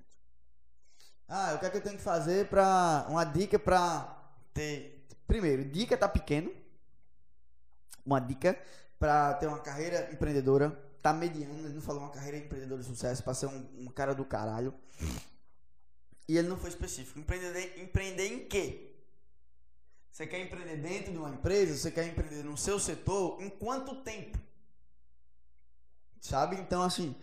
Ah, 1.29 1.53
o 1.53 1.59
que 1.59 1.65
é 1.67 1.69
que 1.69 1.77
eu 1.77 1.81
tenho 1.81 1.97
que 1.97 2.01
fazer 2.01 2.47
para 2.47 3.05
uma 3.07 3.23
dica 3.23 3.59
para 3.59 4.19
ter 4.51 5.05
primeiro, 5.27 5.63
dica 5.63 5.95
tá 5.95 6.09
pequeno. 6.09 6.51
Uma 8.03 8.19
dica 8.19 8.59
para 8.97 9.35
ter 9.35 9.45
uma 9.45 9.59
carreira 9.59 10.11
empreendedora, 10.11 10.71
tá 11.03 11.13
mediano, 11.13 11.59
ele 11.59 11.75
não 11.75 11.81
falou 11.81 12.01
uma 12.01 12.09
carreira 12.09 12.37
empreendedora 12.37 12.81
de 12.81 12.87
sucesso 12.87 13.23
para 13.23 13.35
ser 13.35 13.45
um, 13.45 13.67
um, 13.77 13.85
cara 13.87 14.15
do 14.15 14.25
caralho. 14.25 14.73
E 16.27 16.35
ele 16.35 16.47
não 16.47 16.57
foi 16.57 16.69
específico. 16.69 17.19
Empreender, 17.19 17.79
empreender 17.79 18.27
em 18.27 18.47
quê? 18.47 18.95
Você 20.11 20.25
quer 20.25 20.41
empreender 20.41 20.77
dentro 20.77 21.11
de 21.11 21.17
uma 21.19 21.29
empresa? 21.29 21.77
Você 21.77 21.91
quer 21.91 22.07
empreender 22.07 22.43
no 22.43 22.57
seu 22.57 22.79
setor? 22.79 23.39
Em 23.39 23.49
quanto 23.49 24.01
tempo? 24.01 24.37
Sabe? 26.19 26.55
Então, 26.57 26.81
assim, 26.81 27.15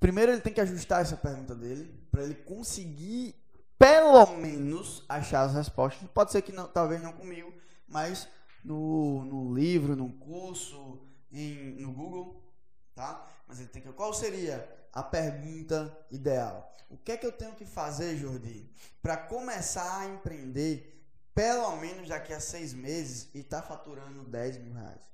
primeiro 0.00 0.32
ele 0.32 0.40
tem 0.40 0.52
que 0.52 0.60
ajustar 0.60 1.02
essa 1.02 1.16
pergunta 1.16 1.54
dele 1.54 2.02
para 2.10 2.24
ele 2.24 2.34
conseguir 2.34 3.41
pelo 3.82 4.36
menos 4.36 5.04
achar 5.08 5.42
as 5.42 5.54
respostas. 5.54 6.08
Pode 6.10 6.30
ser 6.30 6.42
que 6.42 6.52
não, 6.52 6.68
talvez 6.68 7.02
não 7.02 7.12
comigo, 7.12 7.52
mas 7.88 8.28
no, 8.64 9.24
no 9.24 9.52
livro, 9.52 9.96
no 9.96 10.12
curso, 10.12 11.00
em, 11.32 11.72
no 11.80 11.92
Google, 11.92 12.40
tá? 12.94 13.28
Mas 13.48 13.58
ele 13.58 13.68
tem 13.68 13.82
que. 13.82 13.92
Qual 13.92 14.14
seria 14.14 14.68
a 14.92 15.02
pergunta 15.02 16.06
ideal? 16.12 16.72
O 16.88 16.96
que 16.96 17.10
é 17.10 17.16
que 17.16 17.26
eu 17.26 17.32
tenho 17.32 17.56
que 17.56 17.64
fazer, 17.64 18.16
Jordi, 18.16 18.70
para 19.02 19.16
começar 19.16 20.00
a 20.00 20.06
empreender 20.06 21.04
pelo 21.34 21.74
menos 21.76 22.08
daqui 22.08 22.32
a 22.32 22.38
seis 22.38 22.72
meses 22.72 23.30
e 23.34 23.42
tá 23.42 23.62
faturando 23.62 24.22
10 24.24 24.58
mil 24.58 24.74
reais? 24.74 25.10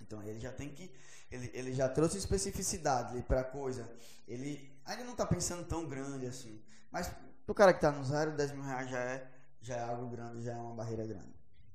Então 0.00 0.22
ele 0.22 0.40
já 0.40 0.52
tem 0.52 0.70
que. 0.70 0.90
Ele, 1.32 1.50
ele 1.54 1.72
já 1.72 1.88
trouxe 1.88 2.18
especificidade 2.18 3.22
para 3.22 3.40
a 3.40 3.44
coisa. 3.44 3.90
Ele 4.28 4.78
ainda 4.84 5.04
não 5.04 5.12
está 5.12 5.26
pensando 5.26 5.66
tão 5.66 5.88
grande 5.88 6.26
assim. 6.26 6.62
Mas 6.90 7.08
para 7.08 7.52
o 7.52 7.54
cara 7.54 7.72
que 7.72 7.78
está 7.78 7.90
no 7.90 8.04
zero, 8.04 8.36
10 8.36 8.52
mil 8.52 8.62
reais 8.62 8.90
já 8.90 8.98
é, 8.98 9.30
já 9.60 9.76
é 9.76 9.82
algo 9.82 10.08
grande, 10.08 10.44
já 10.44 10.52
é 10.52 10.56
uma 10.56 10.74
barreira 10.74 11.06
grande. 11.06 11.34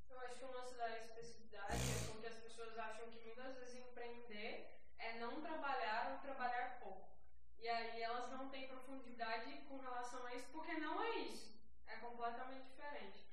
Eu 0.10 0.20
acho 0.20 0.38
que 0.38 0.46
o 0.46 0.52
lance 0.52 0.76
da 0.76 0.98
especificidade 0.98 1.74
é 1.74 2.12
porque 2.12 2.28
as 2.28 2.38
pessoas 2.38 2.78
acham 2.78 3.10
que 3.10 3.20
muitas 3.26 3.56
vezes 3.58 3.76
empreender 3.76 4.80
é 5.00 5.20
não 5.20 5.42
trabalhar 5.42 6.12
ou 6.14 6.20
trabalhar 6.20 6.80
pouco. 6.80 7.10
E 7.60 7.68
aí 7.68 8.02
elas 8.02 8.30
não 8.32 8.50
têm 8.50 8.68
profundidade 8.68 9.52
com 9.68 9.78
relação 9.78 10.26
a 10.26 10.36
isso, 10.36 10.48
porque 10.54 10.74
não 10.74 11.02
é 11.04 11.20
isso. 11.20 11.58
É 11.88 11.96
completamente 11.98 12.68
diferente. 12.68 13.28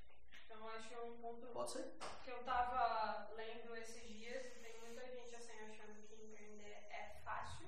Então 0.45 0.57
eu 0.57 0.69
acho 0.69 0.93
um 1.05 1.17
ponto 1.21 1.47
Pode 1.47 1.71
ser. 1.71 1.93
que 2.23 2.31
eu 2.31 2.39
estava 2.39 3.29
lendo 3.35 3.75
esses 3.75 4.07
dias 4.07 4.45
e 4.45 4.59
tem 4.59 4.79
muita 4.79 5.05
gente 5.07 5.35
assim 5.35 5.53
achando 5.53 6.01
que 6.07 6.15
empreender 6.15 6.87
é 6.89 7.13
fácil 7.25 7.67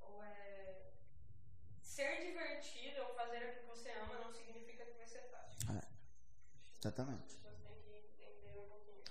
ou 0.00 0.24
é 0.24 0.90
ser 1.80 2.24
divertido 2.26 3.02
ou 3.02 3.14
fazer 3.14 3.36
aquilo 3.36 3.60
que 3.60 3.66
você 3.76 3.90
ama 3.90 4.18
não 4.18 4.32
significa 4.32 4.84
que 4.84 4.96
vai 4.96 5.06
ser 5.06 5.22
fácil. 5.30 5.76
É. 5.76 5.82
Exatamente. 6.80 7.36
As 7.36 7.52
pessoas 7.52 7.78
têm 7.84 8.02
que 8.02 8.24
entender 8.24 8.58
um 8.58 8.68
pouquinho. 8.68 9.04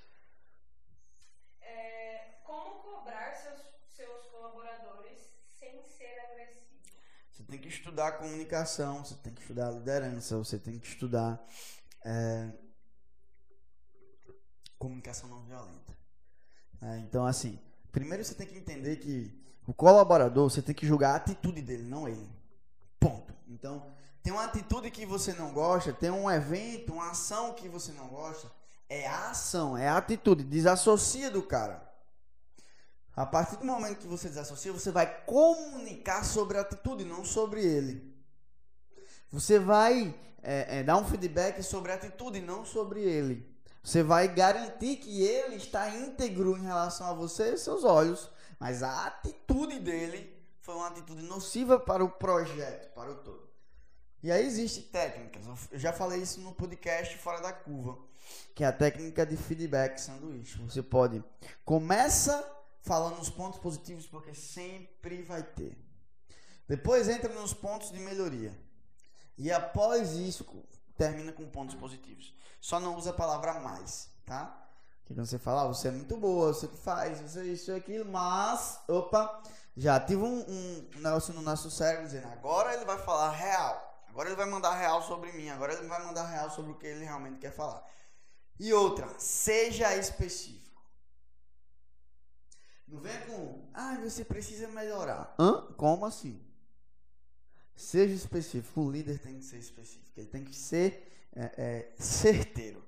É, 1.62 2.40
como 2.44 2.82
cobrar 2.82 3.34
seus, 3.34 3.62
seus 3.88 4.26
colaboradores 4.28 5.30
sem 5.60 5.82
ser 5.84 6.20
agressivo? 6.20 6.66
Você 7.32 7.44
tem 7.44 7.60
que 7.60 7.68
estudar 7.68 8.14
comunicação, 8.14 9.06
você 9.06 9.16
tem 9.16 9.34
que 9.34 9.42
estudar 9.42 9.72
liderança, 9.72 10.38
você 10.38 10.58
tem 10.58 10.80
que 10.80 10.88
estudar 10.88 11.46
é, 12.04 12.52
comunicação 14.78 15.30
não 15.30 15.44
violenta. 15.44 15.98
É, 16.82 16.98
então, 17.00 17.26
assim, 17.26 17.60
primeiro 17.96 18.26
você 18.26 18.34
tem 18.34 18.46
que 18.46 18.58
entender 18.58 18.98
que 18.98 19.32
o 19.66 19.74
colaborador, 19.74 20.50
você 20.50 20.62
tem 20.62 20.76
que 20.76 20.86
julgar 20.86 21.14
a 21.14 21.16
atitude 21.16 21.62
dele, 21.62 21.84
não 21.84 22.10
ele. 22.10 22.30
Ponto. 23.00 23.34
Então, 23.48 23.86
tem 24.22 24.34
uma 24.34 24.44
atitude 24.44 24.92
que 24.92 25.06
você 25.06 25.32
não 25.32 25.54
gosta, 25.54 25.94
tem 25.94 26.12
um 26.12 26.30
evento, 26.30 26.92
uma 26.92 27.12
ação 27.12 27.54
que 27.54 27.70
você 27.70 27.94
não 27.94 28.10
gosta, 28.10 28.52
é 28.90 29.08
a 29.08 29.30
ação, 29.30 29.78
é 29.78 29.88
a 29.88 29.96
atitude. 29.96 30.44
Desassocia 30.44 31.32
do 31.32 31.42
cara. 31.42 31.90
A 33.16 33.26
partir 33.26 33.56
do 33.56 33.66
momento 33.66 34.00
que 34.00 34.08
você 34.08 34.28
desassocia, 34.28 34.74
você 34.74 34.92
vai 34.92 35.24
comunicar 35.24 36.26
sobre 36.26 36.58
a 36.58 36.62
atitude, 36.62 37.06
não 37.06 37.24
sobre 37.24 37.64
ele. 37.64 38.14
Você 39.32 39.58
vai 39.58 40.14
é, 40.44 40.80
é, 40.80 40.84
dar 40.84 40.98
um 40.98 41.06
feedback 41.06 41.64
sobre 41.64 41.94
a 41.94 41.96
atitude, 41.96 42.42
não 42.42 42.66
sobre 42.66 43.02
ele. 43.02 43.55
Você 43.86 44.02
vai 44.02 44.28
garantir 44.28 44.96
que 44.96 45.22
ele 45.22 45.58
está 45.58 45.88
íntegro 45.92 46.58
em 46.58 46.64
relação 46.64 47.06
a 47.06 47.14
você 47.14 47.54
e 47.54 47.58
seus 47.58 47.84
olhos. 47.84 48.32
Mas 48.60 48.82
a 48.82 49.06
atitude 49.06 49.80
dele 49.80 50.36
foi 50.60 50.74
uma 50.74 50.88
atitude 50.88 51.22
nociva 51.22 51.80
para 51.80 52.04
o 52.04 52.10
projeto, 52.10 52.92
para 52.96 53.12
o 53.12 53.16
todo. 53.18 53.48
E 54.24 54.32
aí 54.32 54.44
existem 54.44 54.86
técnicas. 54.86 55.46
Eu 55.72 55.78
já 55.78 55.94
falei 55.94 56.20
isso 56.20 56.42
no 56.42 56.52
podcast 56.52 57.16
Fora 57.20 57.40
da 57.40 57.54
Curva, 57.54 57.96
que 58.56 58.64
é 58.64 58.68
a 58.68 58.74
técnica 58.74 59.24
de 59.24 59.38
feedback 59.38 60.00
sanduíche. 60.00 60.58
Você 60.64 60.82
pode 60.82 61.24
começa 61.64 62.44
falando 62.82 63.22
os 63.22 63.30
pontos 63.30 63.60
positivos 63.60 64.08
porque 64.08 64.34
sempre 64.34 65.22
vai 65.22 65.44
ter. 65.44 65.78
Depois 66.68 67.08
entra 67.08 67.32
nos 67.32 67.54
pontos 67.54 67.92
de 67.92 68.00
melhoria. 68.00 68.52
E 69.38 69.52
após 69.52 70.14
isso 70.14 70.44
termina 70.98 71.32
com 71.32 71.50
pontos 71.50 71.76
positivos. 71.76 72.34
Só 72.60 72.80
não 72.80 72.96
usa 72.96 73.12
a 73.12 73.14
palavra 73.14 73.60
mais, 73.60 74.10
tá? 74.26 74.68
Que 75.06 75.14
você 75.14 75.38
fala, 75.38 75.64
ah, 75.64 75.68
você 75.68 75.90
é 75.90 75.92
muito 75.92 76.18
boa, 76.18 76.52
você 76.52 76.68
que 76.68 76.78
faz, 76.78 77.22
você 77.22 77.44
isso 77.44 77.72
e 77.72 77.76
aquilo, 77.76 78.06
mas, 78.12 78.80
opa, 78.88 79.44
já 79.78 80.00
tive 80.00 80.24
um, 80.24 80.40
um 80.50 80.90
negócio 80.96 81.34
no 81.34 81.42
nosso 81.42 81.70
cérebro 81.70 82.06
dizendo, 82.06 82.28
agora 82.28 82.74
ele 82.74 82.86
vai 82.86 82.98
falar 82.98 83.30
real. 83.32 84.04
Agora 84.08 84.30
ele 84.30 84.38
vai 84.38 84.46
mandar 84.46 84.74
real 84.74 85.02
sobre 85.04 85.32
mim, 85.34 85.50
agora 85.50 85.74
ele 85.74 85.88
vai 85.88 86.04
mandar 86.04 86.26
real 86.26 86.50
sobre 86.50 86.72
o 86.72 86.76
que 86.76 86.88
ele 86.88 87.04
realmente 87.04 87.38
quer 87.38 87.52
falar. 87.52 87.86
E 88.58 88.74
outra, 88.74 89.08
seja 89.20 89.94
específico. 89.96 90.82
Não 92.88 93.02
vem 93.02 93.20
com, 93.26 93.70
ah, 93.74 93.98
você 94.02 94.24
precisa 94.24 94.68
melhorar. 94.70 95.36
Hã? 95.38 95.74
Como 95.76 96.06
assim? 96.06 96.45
Seja 97.76 98.14
específico. 98.14 98.82
O 98.82 98.92
líder 98.92 99.20
tem 99.20 99.38
que 99.38 99.46
ser 99.46 99.58
específico. 99.58 100.12
Ele 100.16 100.28
tem 100.28 100.44
que 100.44 100.56
ser 100.56 101.28
é, 101.36 101.52
é, 101.58 101.92
certeiro. 102.02 102.86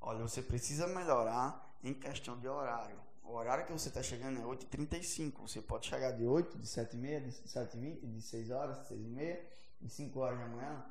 Olha, 0.00 0.20
você 0.20 0.40
precisa 0.40 0.86
melhorar 0.86 1.76
em 1.82 1.92
questão 1.92 2.38
de 2.38 2.46
horário. 2.46 2.98
O 3.22 3.32
horário 3.32 3.66
que 3.66 3.72
você 3.72 3.88
está 3.88 4.02
chegando 4.02 4.38
é 4.38 4.42
8h35. 4.42 5.42
Você 5.42 5.60
pode 5.60 5.86
chegar 5.86 6.12
de 6.12 6.24
8, 6.24 6.56
de 6.56 6.66
7h30, 6.66 7.20
de 7.24 7.32
7h20, 7.48 8.12
de 8.14 8.22
6 8.22 8.50
horas, 8.50 8.78
de 8.88 8.94
6h30, 8.94 9.40
de 9.80 9.90
5 9.90 10.18
horas 10.20 10.38
da 10.38 10.46
manhã. 10.46 10.86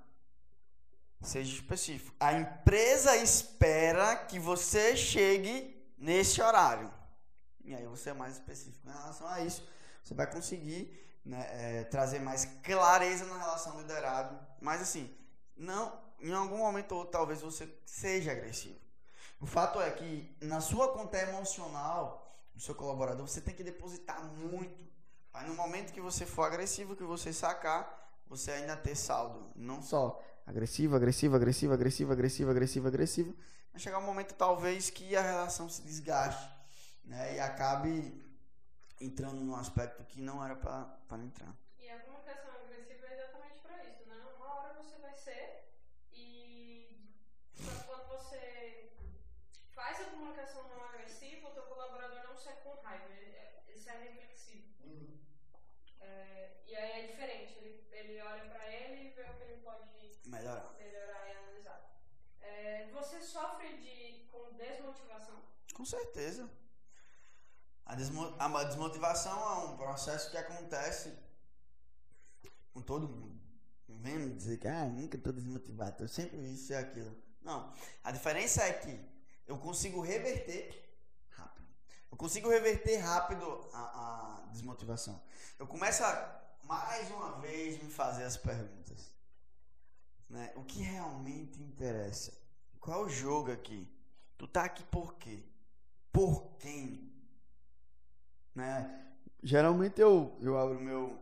Seja 1.21 1.55
específico. 1.55 2.15
A 2.19 2.33
empresa 2.33 3.15
espera 3.17 4.15
que 4.15 4.37
você 4.37 4.95
chegue 4.95 5.75
nesse 5.97 6.41
horário. 6.41 6.93
E 7.63 7.73
aí 7.73 7.85
você 7.87 8.11
é 8.11 8.13
mais 8.13 8.33
específico 8.33 8.87
em 8.87 8.91
relação 8.91 9.27
a 9.27 9.41
isso. 9.41 9.67
Você 10.03 10.13
vai 10.13 10.29
conseguir 10.31 11.16
né, 11.27 11.45
é, 11.51 11.83
trazer 11.83 12.19
mais 12.19 12.45
clareza 12.63 13.25
na 13.25 13.37
relação 13.37 13.79
liderado. 13.81 14.39
Mas 14.61 14.81
assim, 14.81 15.13
não, 15.55 15.99
em 16.21 16.33
algum 16.33 16.57
momento 16.57 16.93
ou 16.93 17.05
talvez 17.05 17.41
você 17.41 17.69
seja 17.85 18.31
agressivo. 18.31 18.79
O 19.39 19.45
fato 19.45 19.79
é 19.79 19.91
que 19.91 20.35
na 20.41 20.61
sua 20.61 20.93
conta 20.93 21.17
emocional 21.17 22.23
do 22.55 22.61
seu 22.61 22.73
colaborador, 22.73 23.27
você 23.27 23.41
tem 23.41 23.53
que 23.53 23.63
depositar 23.63 24.23
muito. 24.23 24.83
Aí 25.33 25.47
no 25.47 25.53
momento 25.53 25.93
que 25.93 26.01
você 26.01 26.25
for 26.25 26.43
agressivo, 26.43 26.95
que 26.95 27.03
você 27.03 27.31
sacar, 27.31 28.09
você 28.25 28.51
ainda 28.51 28.75
ter 28.75 28.95
saldo. 28.95 29.51
Não 29.55 29.81
só 29.81 30.19
agressivo, 30.45 30.95
agressivo, 30.95 31.35
agressivo, 31.35 31.73
agressivo, 31.73 32.13
agressivo, 32.13 32.49
agressivo, 32.49 32.87
agressivo. 32.87 33.35
Vai 33.71 33.81
chegar 33.81 33.99
um 33.99 34.05
momento 34.05 34.33
talvez 34.33 34.89
que 34.89 35.15
a 35.15 35.21
relação 35.21 35.69
se 35.69 35.83
desgaste 35.83 36.49
né, 37.03 37.35
e 37.35 37.39
acabe 37.39 38.26
entrando 38.99 39.41
num 39.41 39.55
aspecto 39.55 40.03
que 40.05 40.21
não 40.21 40.43
era 40.43 40.55
para 40.55 41.23
entrar. 41.23 41.55
E 41.77 41.89
a 41.89 41.99
comunicação 41.99 42.51
agressiva 42.51 43.07
é 43.07 43.13
exatamente 43.13 43.59
para 43.61 43.83
isso, 43.85 44.05
né? 44.05 44.15
Uma 44.35 44.53
hora 44.53 44.73
você 44.73 44.97
vai 44.97 45.13
ser 45.13 45.71
e 46.11 46.99
quando 47.85 48.07
você 48.07 48.91
faz 49.73 50.01
a 50.01 50.05
comunicação 50.05 50.67
não 50.69 50.83
agressiva, 50.85 51.49
o 51.49 51.53
teu 51.53 51.63
colaborador 51.63 52.23
não 52.23 52.35
serve 52.35 52.61
com 52.61 52.81
raiva, 52.81 53.05
ele 53.67 53.77
serve 53.77 54.09
reflexivo. 54.09 54.67
Uhum. 54.83 55.19
É, 56.01 56.61
e 56.65 56.75
aí 56.75 57.03
é 57.03 57.07
diferente, 57.07 57.57
ele, 57.57 57.87
ele 57.91 58.21
olha 58.21 58.49
para 58.49 58.67
ele 58.67 59.07
e 59.07 59.11
vê 59.11 59.23
o 59.23 59.33
que 59.35 59.43
ele 59.43 59.61
pode 59.61 59.87
melhorar, 60.25 60.73
melhorar 60.77 61.27
e 61.27 61.37
analisar. 61.37 62.01
É, 62.41 62.87
você 62.91 63.21
sofre 63.21 63.77
de, 63.77 64.27
com 64.31 64.53
desmotivação? 64.53 65.41
Com 65.73 65.85
certeza. 65.85 66.49
A, 67.87 67.95
desmo, 67.95 68.35
a 68.37 68.63
desmotivação 68.65 69.31
é 69.31 69.65
um 69.65 69.77
processo 69.77 70.29
que 70.29 70.37
acontece 70.37 71.17
com 72.73 72.81
todo 72.81 73.07
mundo. 73.07 73.39
Vendo 73.87 74.35
dizer 74.35 74.57
que 74.57 74.67
ah, 74.67 74.85
nunca 74.85 75.15
estou 75.15 75.31
desmotivado, 75.31 75.91
estou 75.91 76.07
sempre 76.09 76.37
isso 76.51 76.73
e 76.73 76.75
aquilo. 76.75 77.15
Não. 77.41 77.71
A 78.03 78.11
diferença 78.11 78.61
é 78.61 78.73
que 78.73 78.99
eu 79.47 79.57
consigo 79.57 80.01
reverter 80.01 80.85
rápido. 81.29 81.67
Eu 82.11 82.17
consigo 82.17 82.49
reverter 82.49 82.97
rápido 82.97 83.69
a, 83.71 83.79
a 83.79 84.45
desmotivação. 84.51 85.23
Eu 85.57 85.65
começo 85.65 86.03
a, 86.03 86.41
mais 86.63 87.09
uma 87.09 87.39
vez, 87.39 87.81
me 87.81 87.89
fazer 87.89 88.25
as 88.25 88.35
perguntas. 88.35 89.13
Né? 90.29 90.51
O 90.57 90.63
que 90.65 90.81
realmente 90.81 91.63
interessa? 91.63 92.37
Qual 92.81 93.03
é 93.03 93.05
o 93.05 93.09
jogo 93.09 93.49
aqui? 93.49 93.89
Tu 94.37 94.45
tá 94.45 94.65
aqui 94.65 94.83
por 94.83 95.13
quê? 95.15 95.41
Por 96.11 96.57
quem? 96.57 97.06
Né? 98.57 98.89
Geralmente 99.43 100.01
eu, 100.01 100.35
eu 100.41 100.57
abro 100.57 100.81
meu 100.81 101.15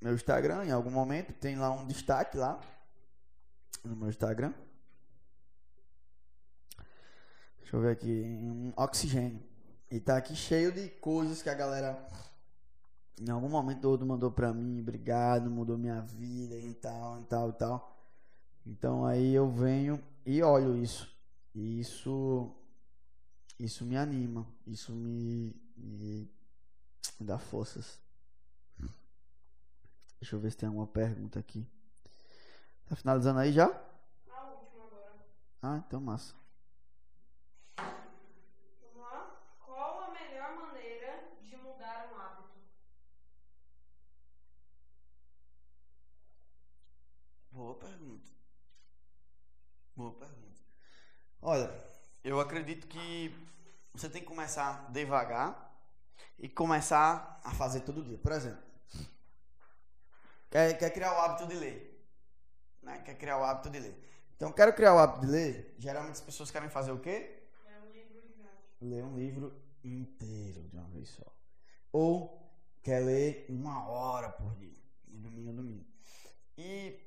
meu 0.00 0.14
Instagram 0.14 0.64
em 0.64 0.70
algum 0.70 0.90
momento, 0.90 1.32
tem 1.32 1.56
lá 1.56 1.72
um 1.72 1.84
destaque 1.88 2.36
lá 2.36 2.60
no 3.82 3.96
meu 3.96 4.08
Instagram. 4.08 4.54
Deixa 7.58 7.74
eu 7.74 7.80
ver 7.80 7.90
aqui, 7.90 8.22
um 8.22 8.72
oxigênio. 8.76 9.42
E 9.90 9.98
tá 9.98 10.16
aqui 10.16 10.36
cheio 10.36 10.70
de 10.70 10.88
coisas 10.88 11.42
que 11.42 11.50
a 11.50 11.54
galera 11.54 12.06
em 13.20 13.30
algum 13.30 13.48
momento 13.48 13.80
todo 13.80 14.06
mandou 14.06 14.30
pra 14.30 14.52
mim, 14.52 14.80
obrigado, 14.80 15.50
mudou 15.50 15.76
minha 15.76 16.00
vida 16.00 16.54
e 16.54 16.74
tal, 16.74 17.22
e 17.22 17.24
tal, 17.24 17.48
e 17.48 17.52
tal. 17.54 17.98
Então 18.64 19.04
aí 19.04 19.34
eu 19.34 19.50
venho 19.50 20.00
e 20.24 20.40
olho 20.44 20.76
isso. 20.76 21.12
E 21.52 21.80
isso 21.80 22.54
isso 23.58 23.84
me 23.84 23.96
anima, 23.96 24.46
isso 24.64 24.92
me, 24.92 25.63
me, 25.76 26.30
me 27.18 27.26
dá 27.26 27.38
forças. 27.38 28.00
Deixa 30.24 30.36
eu 30.36 30.40
ver 30.40 30.50
se 30.50 30.56
tem 30.56 30.66
alguma 30.66 30.86
pergunta 30.86 31.38
aqui. 31.38 31.68
Tá 32.86 32.96
finalizando 32.96 33.40
aí 33.40 33.52
já? 33.52 33.66
A 34.30 34.44
última 34.52 34.84
agora. 34.86 35.12
Ah, 35.60 35.82
então 35.86 36.00
massa. 36.00 36.34
Vamos 37.76 38.96
lá. 38.96 39.38
Qual 39.58 40.00
a 40.04 40.10
melhor 40.12 40.56
maneira 40.56 41.28
de 41.42 41.54
mudar 41.56 42.10
um 42.10 42.18
hábito? 42.18 42.58
Boa 47.50 47.74
pergunta. 47.74 48.30
Boa 49.94 50.12
pergunta. 50.14 50.60
Olha, 51.42 51.70
eu 52.22 52.40
acredito 52.40 52.86
que 52.86 53.28
você 53.94 54.08
tem 54.08 54.20
que 54.20 54.28
começar 54.28 54.90
devagar 54.90 55.72
e 56.38 56.48
começar 56.48 57.40
a 57.44 57.52
fazer 57.52 57.80
todo 57.80 58.02
dia. 58.02 58.18
Por 58.18 58.32
exemplo, 58.32 58.62
quer, 60.50 60.76
quer 60.76 60.90
criar 60.90 61.14
o 61.14 61.20
hábito 61.20 61.46
de 61.46 61.54
ler. 61.54 62.06
Né? 62.82 63.00
Quer 63.02 63.16
criar 63.16 63.38
o 63.38 63.44
hábito 63.44 63.70
de 63.70 63.78
ler. 63.78 64.04
Então, 64.36 64.52
quero 64.52 64.74
criar 64.74 64.94
o 64.94 64.98
hábito 64.98 65.20
de 65.20 65.26
ler. 65.28 65.74
Geralmente 65.78 66.14
as 66.14 66.20
pessoas 66.20 66.50
querem 66.50 66.68
fazer 66.68 66.90
o 66.90 66.98
quê? 66.98 67.44
Ler 67.64 67.80
um 67.80 67.92
livro 67.92 68.22
Ler 68.80 69.04
um 69.04 69.16
livro 69.16 69.62
inteiro 69.84 70.68
de 70.68 70.76
uma 70.76 70.88
vez 70.88 71.10
só. 71.10 71.32
Ou 71.92 72.52
quer 72.82 72.98
ler 72.98 73.46
uma 73.48 73.88
hora 73.88 74.28
por 74.28 74.56
dia, 74.56 74.82
de 75.06 75.16
domingo 75.18 75.50
a 75.50 75.52
domingo. 75.52 75.86
E 76.58 77.00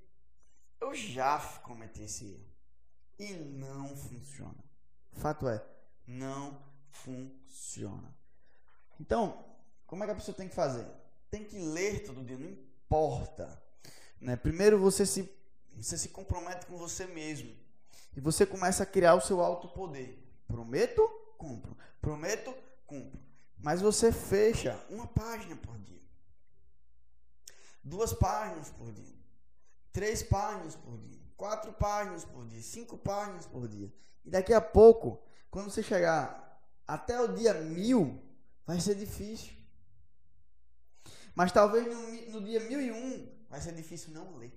eu 0.80 0.96
já 0.96 1.38
cometi 1.64 2.04
esse 2.04 2.26
erro. 2.26 2.48
E 3.20 3.34
não 3.34 3.96
funciona. 3.98 4.64
Fato 5.12 5.50
é, 5.50 5.64
não 6.06 6.52
funciona. 6.52 6.77
Então, 9.00 9.46
como 9.86 10.04
é 10.04 10.08
que 10.08 10.14
a 10.14 10.16
pessoa 10.16 10.36
tem 10.36 10.50
que 10.50 10.56
fazer? 10.56 10.86
Tem 11.30 11.44
que 11.44 11.58
ler 11.58 12.06
todo 12.06 12.24
dia, 12.24 12.38
não 12.38 12.50
importa. 12.50 13.62
Né? 14.20 14.36
Primeiro 14.36 14.80
você 14.80 15.06
se, 15.06 15.32
você 15.76 15.98
se 15.98 16.10
compromete 16.10 16.66
com 16.66 16.78
você 16.78 17.06
mesmo. 17.08 17.56
E 18.16 18.20
você 18.20 18.46
começa 18.46 18.84
a 18.84 18.86
criar 18.86 19.16
o 19.16 19.22
seu 19.22 19.42
alto 19.42 19.68
poder. 19.70 20.24
Prometo, 20.48 21.08
cumpro. 21.38 21.78
Prometo, 22.02 22.54
cumpro. 22.86 23.20
Mas 23.58 23.82
você 23.82 24.12
fecha 24.12 24.84
uma 24.90 25.08
página 25.08 25.56
por 25.56 25.78
dia. 25.80 26.02
Duas 27.84 28.14
páginas 28.14 28.70
por 28.72 28.92
dia. 28.92 29.16
Três 29.92 30.24
páginas 30.24 30.76
por 30.76 30.98
dia. 30.98 31.22
Quatro 31.36 31.72
páginas 31.74 32.26
por 32.26 32.46
dia. 32.48 32.62
Cinco 32.62 32.98
páginas 32.98 33.46
por 33.46 33.68
dia. 33.68 33.94
E 34.26 34.30
daqui 34.30 34.54
a 34.54 34.62
pouco, 34.62 35.22
quando 35.50 35.70
você 35.70 35.84
chegar 35.84 36.47
até 36.88 37.20
o 37.20 37.36
dia 37.36 37.54
mil, 37.54 38.22
vai 38.66 38.80
ser 38.80 38.96
difícil. 38.96 39.54
Mas 41.36 41.52
talvez 41.52 41.86
no, 41.86 42.32
no 42.32 42.42
dia 42.44 42.60
mil 42.62 42.82
e 42.82 42.92
um 42.92 43.30
vai 43.50 43.62
ser 43.62 43.74
difícil 43.74 44.12
não 44.14 44.38
ler. 44.38 44.54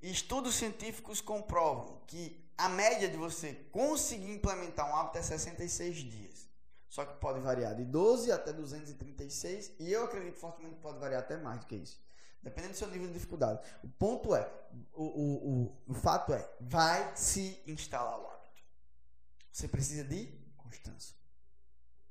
Estudos 0.00 0.54
científicos 0.54 1.20
comprovam 1.20 2.02
que 2.06 2.44
a 2.56 2.68
média 2.68 3.08
de 3.08 3.16
você 3.16 3.54
conseguir 3.72 4.30
implementar 4.30 4.88
um 4.88 4.96
hábito 4.96 5.18
é 5.18 5.22
66 5.22 5.96
dias. 5.96 6.48
Só 6.88 7.04
que 7.04 7.18
pode 7.18 7.40
variar 7.40 7.74
de 7.74 7.84
12 7.84 8.30
até 8.30 8.52
236 8.52 9.72
e 9.80 9.90
eu 9.90 10.04
acredito 10.04 10.36
fortemente 10.36 10.76
que 10.76 10.80
pode 10.80 10.98
variar 11.00 11.22
até 11.22 11.36
mais 11.36 11.60
do 11.60 11.66
que 11.66 11.74
isso. 11.74 12.00
Dependendo 12.40 12.74
do 12.74 12.76
seu 12.76 12.88
nível 12.88 13.08
de 13.08 13.14
dificuldade. 13.14 13.60
O 13.82 13.88
ponto 13.88 14.34
é, 14.34 14.48
o, 14.92 15.02
o, 15.02 15.50
o, 15.64 15.82
o 15.88 15.94
fato 15.94 16.32
é, 16.32 16.48
vai 16.60 17.16
se 17.16 17.60
instalar 17.66 18.20
o 18.20 18.28
hábito. 18.28 18.43
Você 19.54 19.68
precisa 19.68 20.02
de 20.02 20.26
constância. 20.56 21.14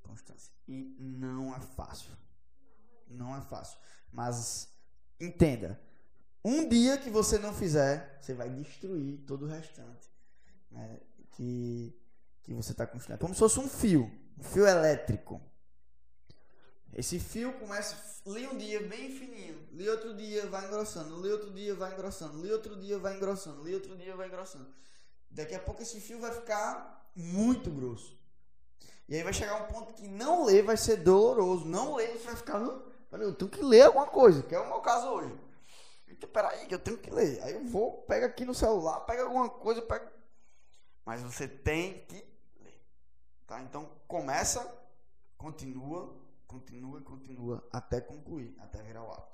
Constância. 0.02 0.54
E 0.66 0.96
não 0.98 1.54
é 1.54 1.60
fácil. 1.60 2.12
Não 3.06 3.36
é 3.36 3.42
fácil. 3.42 3.78
Mas 4.14 4.70
entenda, 5.20 5.78
um 6.44 6.70
dia 6.70 6.98
que 6.98 7.10
você 7.10 7.38
não 7.38 7.54
fizer, 7.54 8.18
você 8.22 8.34
vai 8.34 8.50
destruir 8.50 9.26
todo 9.28 9.44
o 9.44 9.50
restante. 9.50 10.10
Né? 10.72 11.02
Que, 11.32 11.94
que 12.44 12.54
você 12.54 12.72
está 12.72 12.88
construindo. 12.88 13.18
É 13.18 13.20
como 13.20 13.34
se 13.34 13.42
fosse 13.42 13.60
um 13.60 13.68
fio. 13.68 14.10
Um 14.38 14.44
fio 14.44 14.66
elétrico. 14.66 15.42
Esse 16.94 17.20
fio 17.20 17.52
começa, 17.60 17.98
li 18.26 18.48
um 18.48 18.58
dia 18.58 18.88
bem 18.88 19.12
fininho, 19.12 19.68
li 19.74 19.90
outro 19.90 20.16
dia 20.16 20.48
vai 20.48 20.68
engrossando, 20.68 21.20
li 21.22 21.30
outro 21.30 21.52
dia 21.52 21.76
vai 21.76 21.92
engrossando, 21.92 22.40
li 22.42 22.52
outro 22.52 22.80
dia 22.80 23.00
vai 23.00 23.18
engrossando, 23.18 23.64
li 23.64 23.74
outro 23.74 23.98
dia 23.98 24.16
vai 24.16 24.28
engrossando. 24.28 24.74
Daqui 25.30 25.56
a 25.56 25.60
pouco 25.60 25.82
esse 25.82 26.00
fio 26.00 26.20
vai 26.20 26.32
ficar 26.32 27.03
muito 27.16 27.70
grosso. 27.70 28.18
E 29.08 29.16
aí 29.16 29.24
vai 29.24 29.34
chegar 29.34 29.62
um 29.62 29.68
ponto 29.68 29.94
que 29.94 30.08
não 30.08 30.46
ler 30.46 30.64
vai 30.64 30.78
ser 30.78 30.98
doloroso. 30.98 31.66
Não 31.66 31.96
ler, 31.96 32.18
você 32.18 32.26
vai 32.26 32.36
ficar. 32.36 32.60
eu 33.12 33.34
tenho 33.34 33.52
que 33.52 33.62
ler 33.62 33.84
alguma 33.84 34.08
coisa, 34.08 34.42
que 34.44 34.56
é 34.56 34.60
o 34.60 34.68
meu 34.68 34.80
caso 34.80 35.08
hoje. 35.08 35.34
Então, 36.08 36.30
peraí, 36.30 36.68
que 36.68 36.74
eu 36.74 36.80
tenho 36.80 36.98
que 36.98 37.10
ler. 37.10 37.42
Aí 37.44 37.54
eu 37.54 37.66
vou, 37.66 38.04
pega 38.04 38.28
aqui 38.28 38.46
no 38.46 38.54
celular, 38.54 39.02
pega 39.02 39.24
alguma 39.24 39.50
coisa, 39.50 39.82
pega. 39.82 40.12
Mas 41.06 41.22
você 41.22 41.48
tem 41.48 42.06
que 42.06 42.26
ler. 42.62 42.82
Tá? 43.46 43.62
Então 43.62 43.90
começa, 44.08 44.74
continua, 45.38 46.16
continua, 46.48 47.02
continua, 47.02 47.68
até 47.72 48.00
concluir, 48.00 48.56
até 48.60 48.82
virar 48.82 49.04
o 49.04 49.12
hábito. 49.12 49.34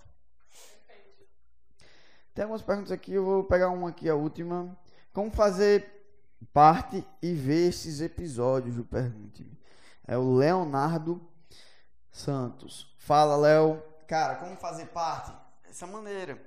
Tem 2.33 2.43
algumas 2.43 2.61
perguntas 2.61 2.91
aqui, 2.91 3.13
eu 3.13 3.23
vou 3.23 3.43
pegar 3.43 3.69
uma 3.69 3.89
aqui, 3.89 4.09
a 4.09 4.15
última. 4.15 4.77
Como 5.13 5.31
fazer 5.31 5.98
parte 6.45 7.06
e 7.21 7.34
ver 7.34 7.69
esses 7.69 8.02
episódios 8.02 8.75
do 8.75 8.86
Pergunte-me. 8.86 9.58
É 10.08 10.17
o 10.17 10.36
Leonardo 10.36 11.21
Santos. 12.12 12.95
Fala, 12.97 13.36
Léo. 13.38 13.82
Cara, 14.08 14.36
como 14.36 14.56
fazer 14.56 14.88
parte? 14.88 15.32
Dessa 15.65 15.86
maneira. 15.86 16.41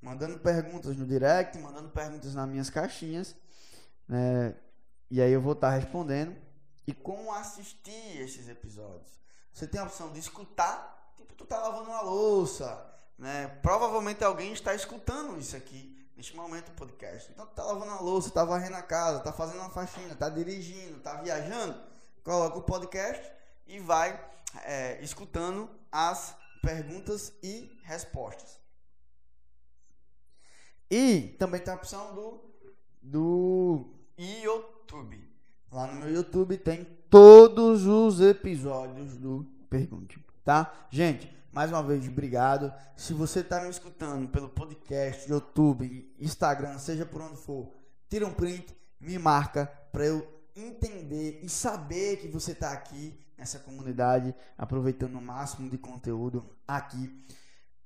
Mandando 0.00 0.38
perguntas 0.38 0.96
no 0.96 1.06
direct, 1.06 1.58
mandando 1.58 1.88
perguntas 1.90 2.34
nas 2.34 2.48
minhas 2.48 2.70
caixinhas. 2.70 3.36
Né? 4.08 4.54
E 5.10 5.20
aí 5.20 5.32
eu 5.32 5.40
vou 5.40 5.52
estar 5.52 5.70
respondendo. 5.70 6.36
E 6.86 6.92
como 6.92 7.32
assistir 7.32 8.20
esses 8.20 8.48
episódios? 8.48 9.18
Você 9.52 9.66
tem 9.66 9.80
a 9.80 9.84
opção 9.84 10.12
de 10.12 10.18
escutar, 10.18 11.12
tipo, 11.16 11.34
tu 11.34 11.46
tá 11.46 11.58
lavando 11.58 11.88
uma 11.88 12.02
louça, 12.02 12.84
né? 13.16 13.46
Provavelmente 13.62 14.22
alguém 14.24 14.52
está 14.52 14.74
escutando 14.74 15.38
isso 15.38 15.56
aqui 15.56 15.94
neste 16.16 16.34
momento 16.36 16.70
o 16.70 16.74
podcast. 16.74 17.30
Então 17.32 17.46
tá 17.46 17.64
lavando 17.64 17.92
a 17.92 18.00
louça, 18.00 18.30
tá 18.30 18.44
varrendo 18.44 18.76
a 18.76 18.82
casa, 18.82 19.20
tá 19.20 19.32
fazendo 19.32 19.60
uma 19.60 19.70
faxina, 19.70 20.14
tá 20.14 20.28
dirigindo, 20.28 21.00
tá 21.00 21.14
viajando, 21.20 21.78
coloca 22.22 22.58
o 22.58 22.62
podcast 22.62 23.32
e 23.66 23.78
vai 23.78 24.18
é, 24.64 25.02
escutando 25.02 25.68
as 25.90 26.36
perguntas 26.62 27.32
e 27.42 27.70
respostas. 27.82 28.58
E 30.90 31.34
também 31.38 31.60
tem 31.60 31.72
a 31.72 31.76
opção 31.76 32.14
do, 32.14 32.40
do 33.02 33.86
YouTube. 34.16 35.20
Lá 35.70 35.86
no 35.88 36.00
meu 36.00 36.14
YouTube 36.14 36.56
tem 36.58 36.84
todos 37.10 37.86
os 37.86 38.20
episódios 38.20 39.16
do 39.16 39.44
Pergunte, 39.68 40.24
tá? 40.44 40.72
Gente, 40.90 41.34
mais 41.54 41.70
uma 41.70 41.84
vez, 41.84 42.08
obrigado. 42.08 42.74
Se 42.96 43.14
você 43.14 43.38
está 43.38 43.60
me 43.60 43.70
escutando 43.70 44.28
pelo 44.28 44.48
podcast, 44.48 45.30
YouTube, 45.30 46.12
Instagram, 46.18 46.78
seja 46.78 47.06
por 47.06 47.22
onde 47.22 47.36
for, 47.36 47.72
tira 48.08 48.26
um 48.26 48.32
print, 48.32 48.76
me 48.98 49.16
marca 49.18 49.66
para 49.92 50.04
eu 50.04 50.26
entender 50.56 51.38
e 51.44 51.48
saber 51.48 52.16
que 52.16 52.26
você 52.26 52.50
está 52.50 52.72
aqui 52.72 53.16
nessa 53.38 53.60
comunidade, 53.60 54.34
aproveitando 54.58 55.14
o 55.14 55.22
máximo 55.22 55.70
de 55.70 55.78
conteúdo 55.78 56.44
aqui. 56.66 57.24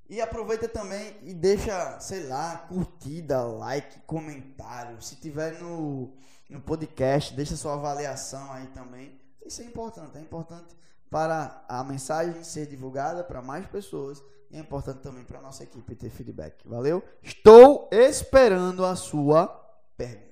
E 0.08 0.18
aproveita 0.22 0.66
também 0.66 1.18
e 1.22 1.34
deixa, 1.34 2.00
sei 2.00 2.26
lá, 2.26 2.56
curtida, 2.70 3.42
like, 3.42 4.00
comentário. 4.06 5.02
Se 5.02 5.16
tiver 5.16 5.60
no, 5.60 6.14
no 6.48 6.62
podcast, 6.62 7.34
deixa 7.34 7.54
sua 7.54 7.74
avaliação 7.74 8.50
aí 8.50 8.66
também. 8.68 9.20
Isso 9.44 9.60
é 9.60 9.66
importante, 9.66 10.16
é 10.16 10.20
importante 10.22 10.74
para 11.10 11.64
a 11.68 11.82
mensagem 11.84 12.42
ser 12.44 12.66
divulgada 12.66 13.24
para 13.24 13.40
mais 13.40 13.66
pessoas 13.66 14.22
e 14.50 14.56
é 14.56 14.60
importante 14.60 15.00
também 15.00 15.24
para 15.24 15.38
a 15.38 15.42
nossa 15.42 15.62
equipe 15.62 15.94
ter 15.94 16.10
feedback. 16.10 16.66
Valeu? 16.66 17.02
Estou 17.22 17.88
esperando 17.92 18.84
a 18.84 18.96
sua 18.96 19.46
pergunta. 19.96 20.27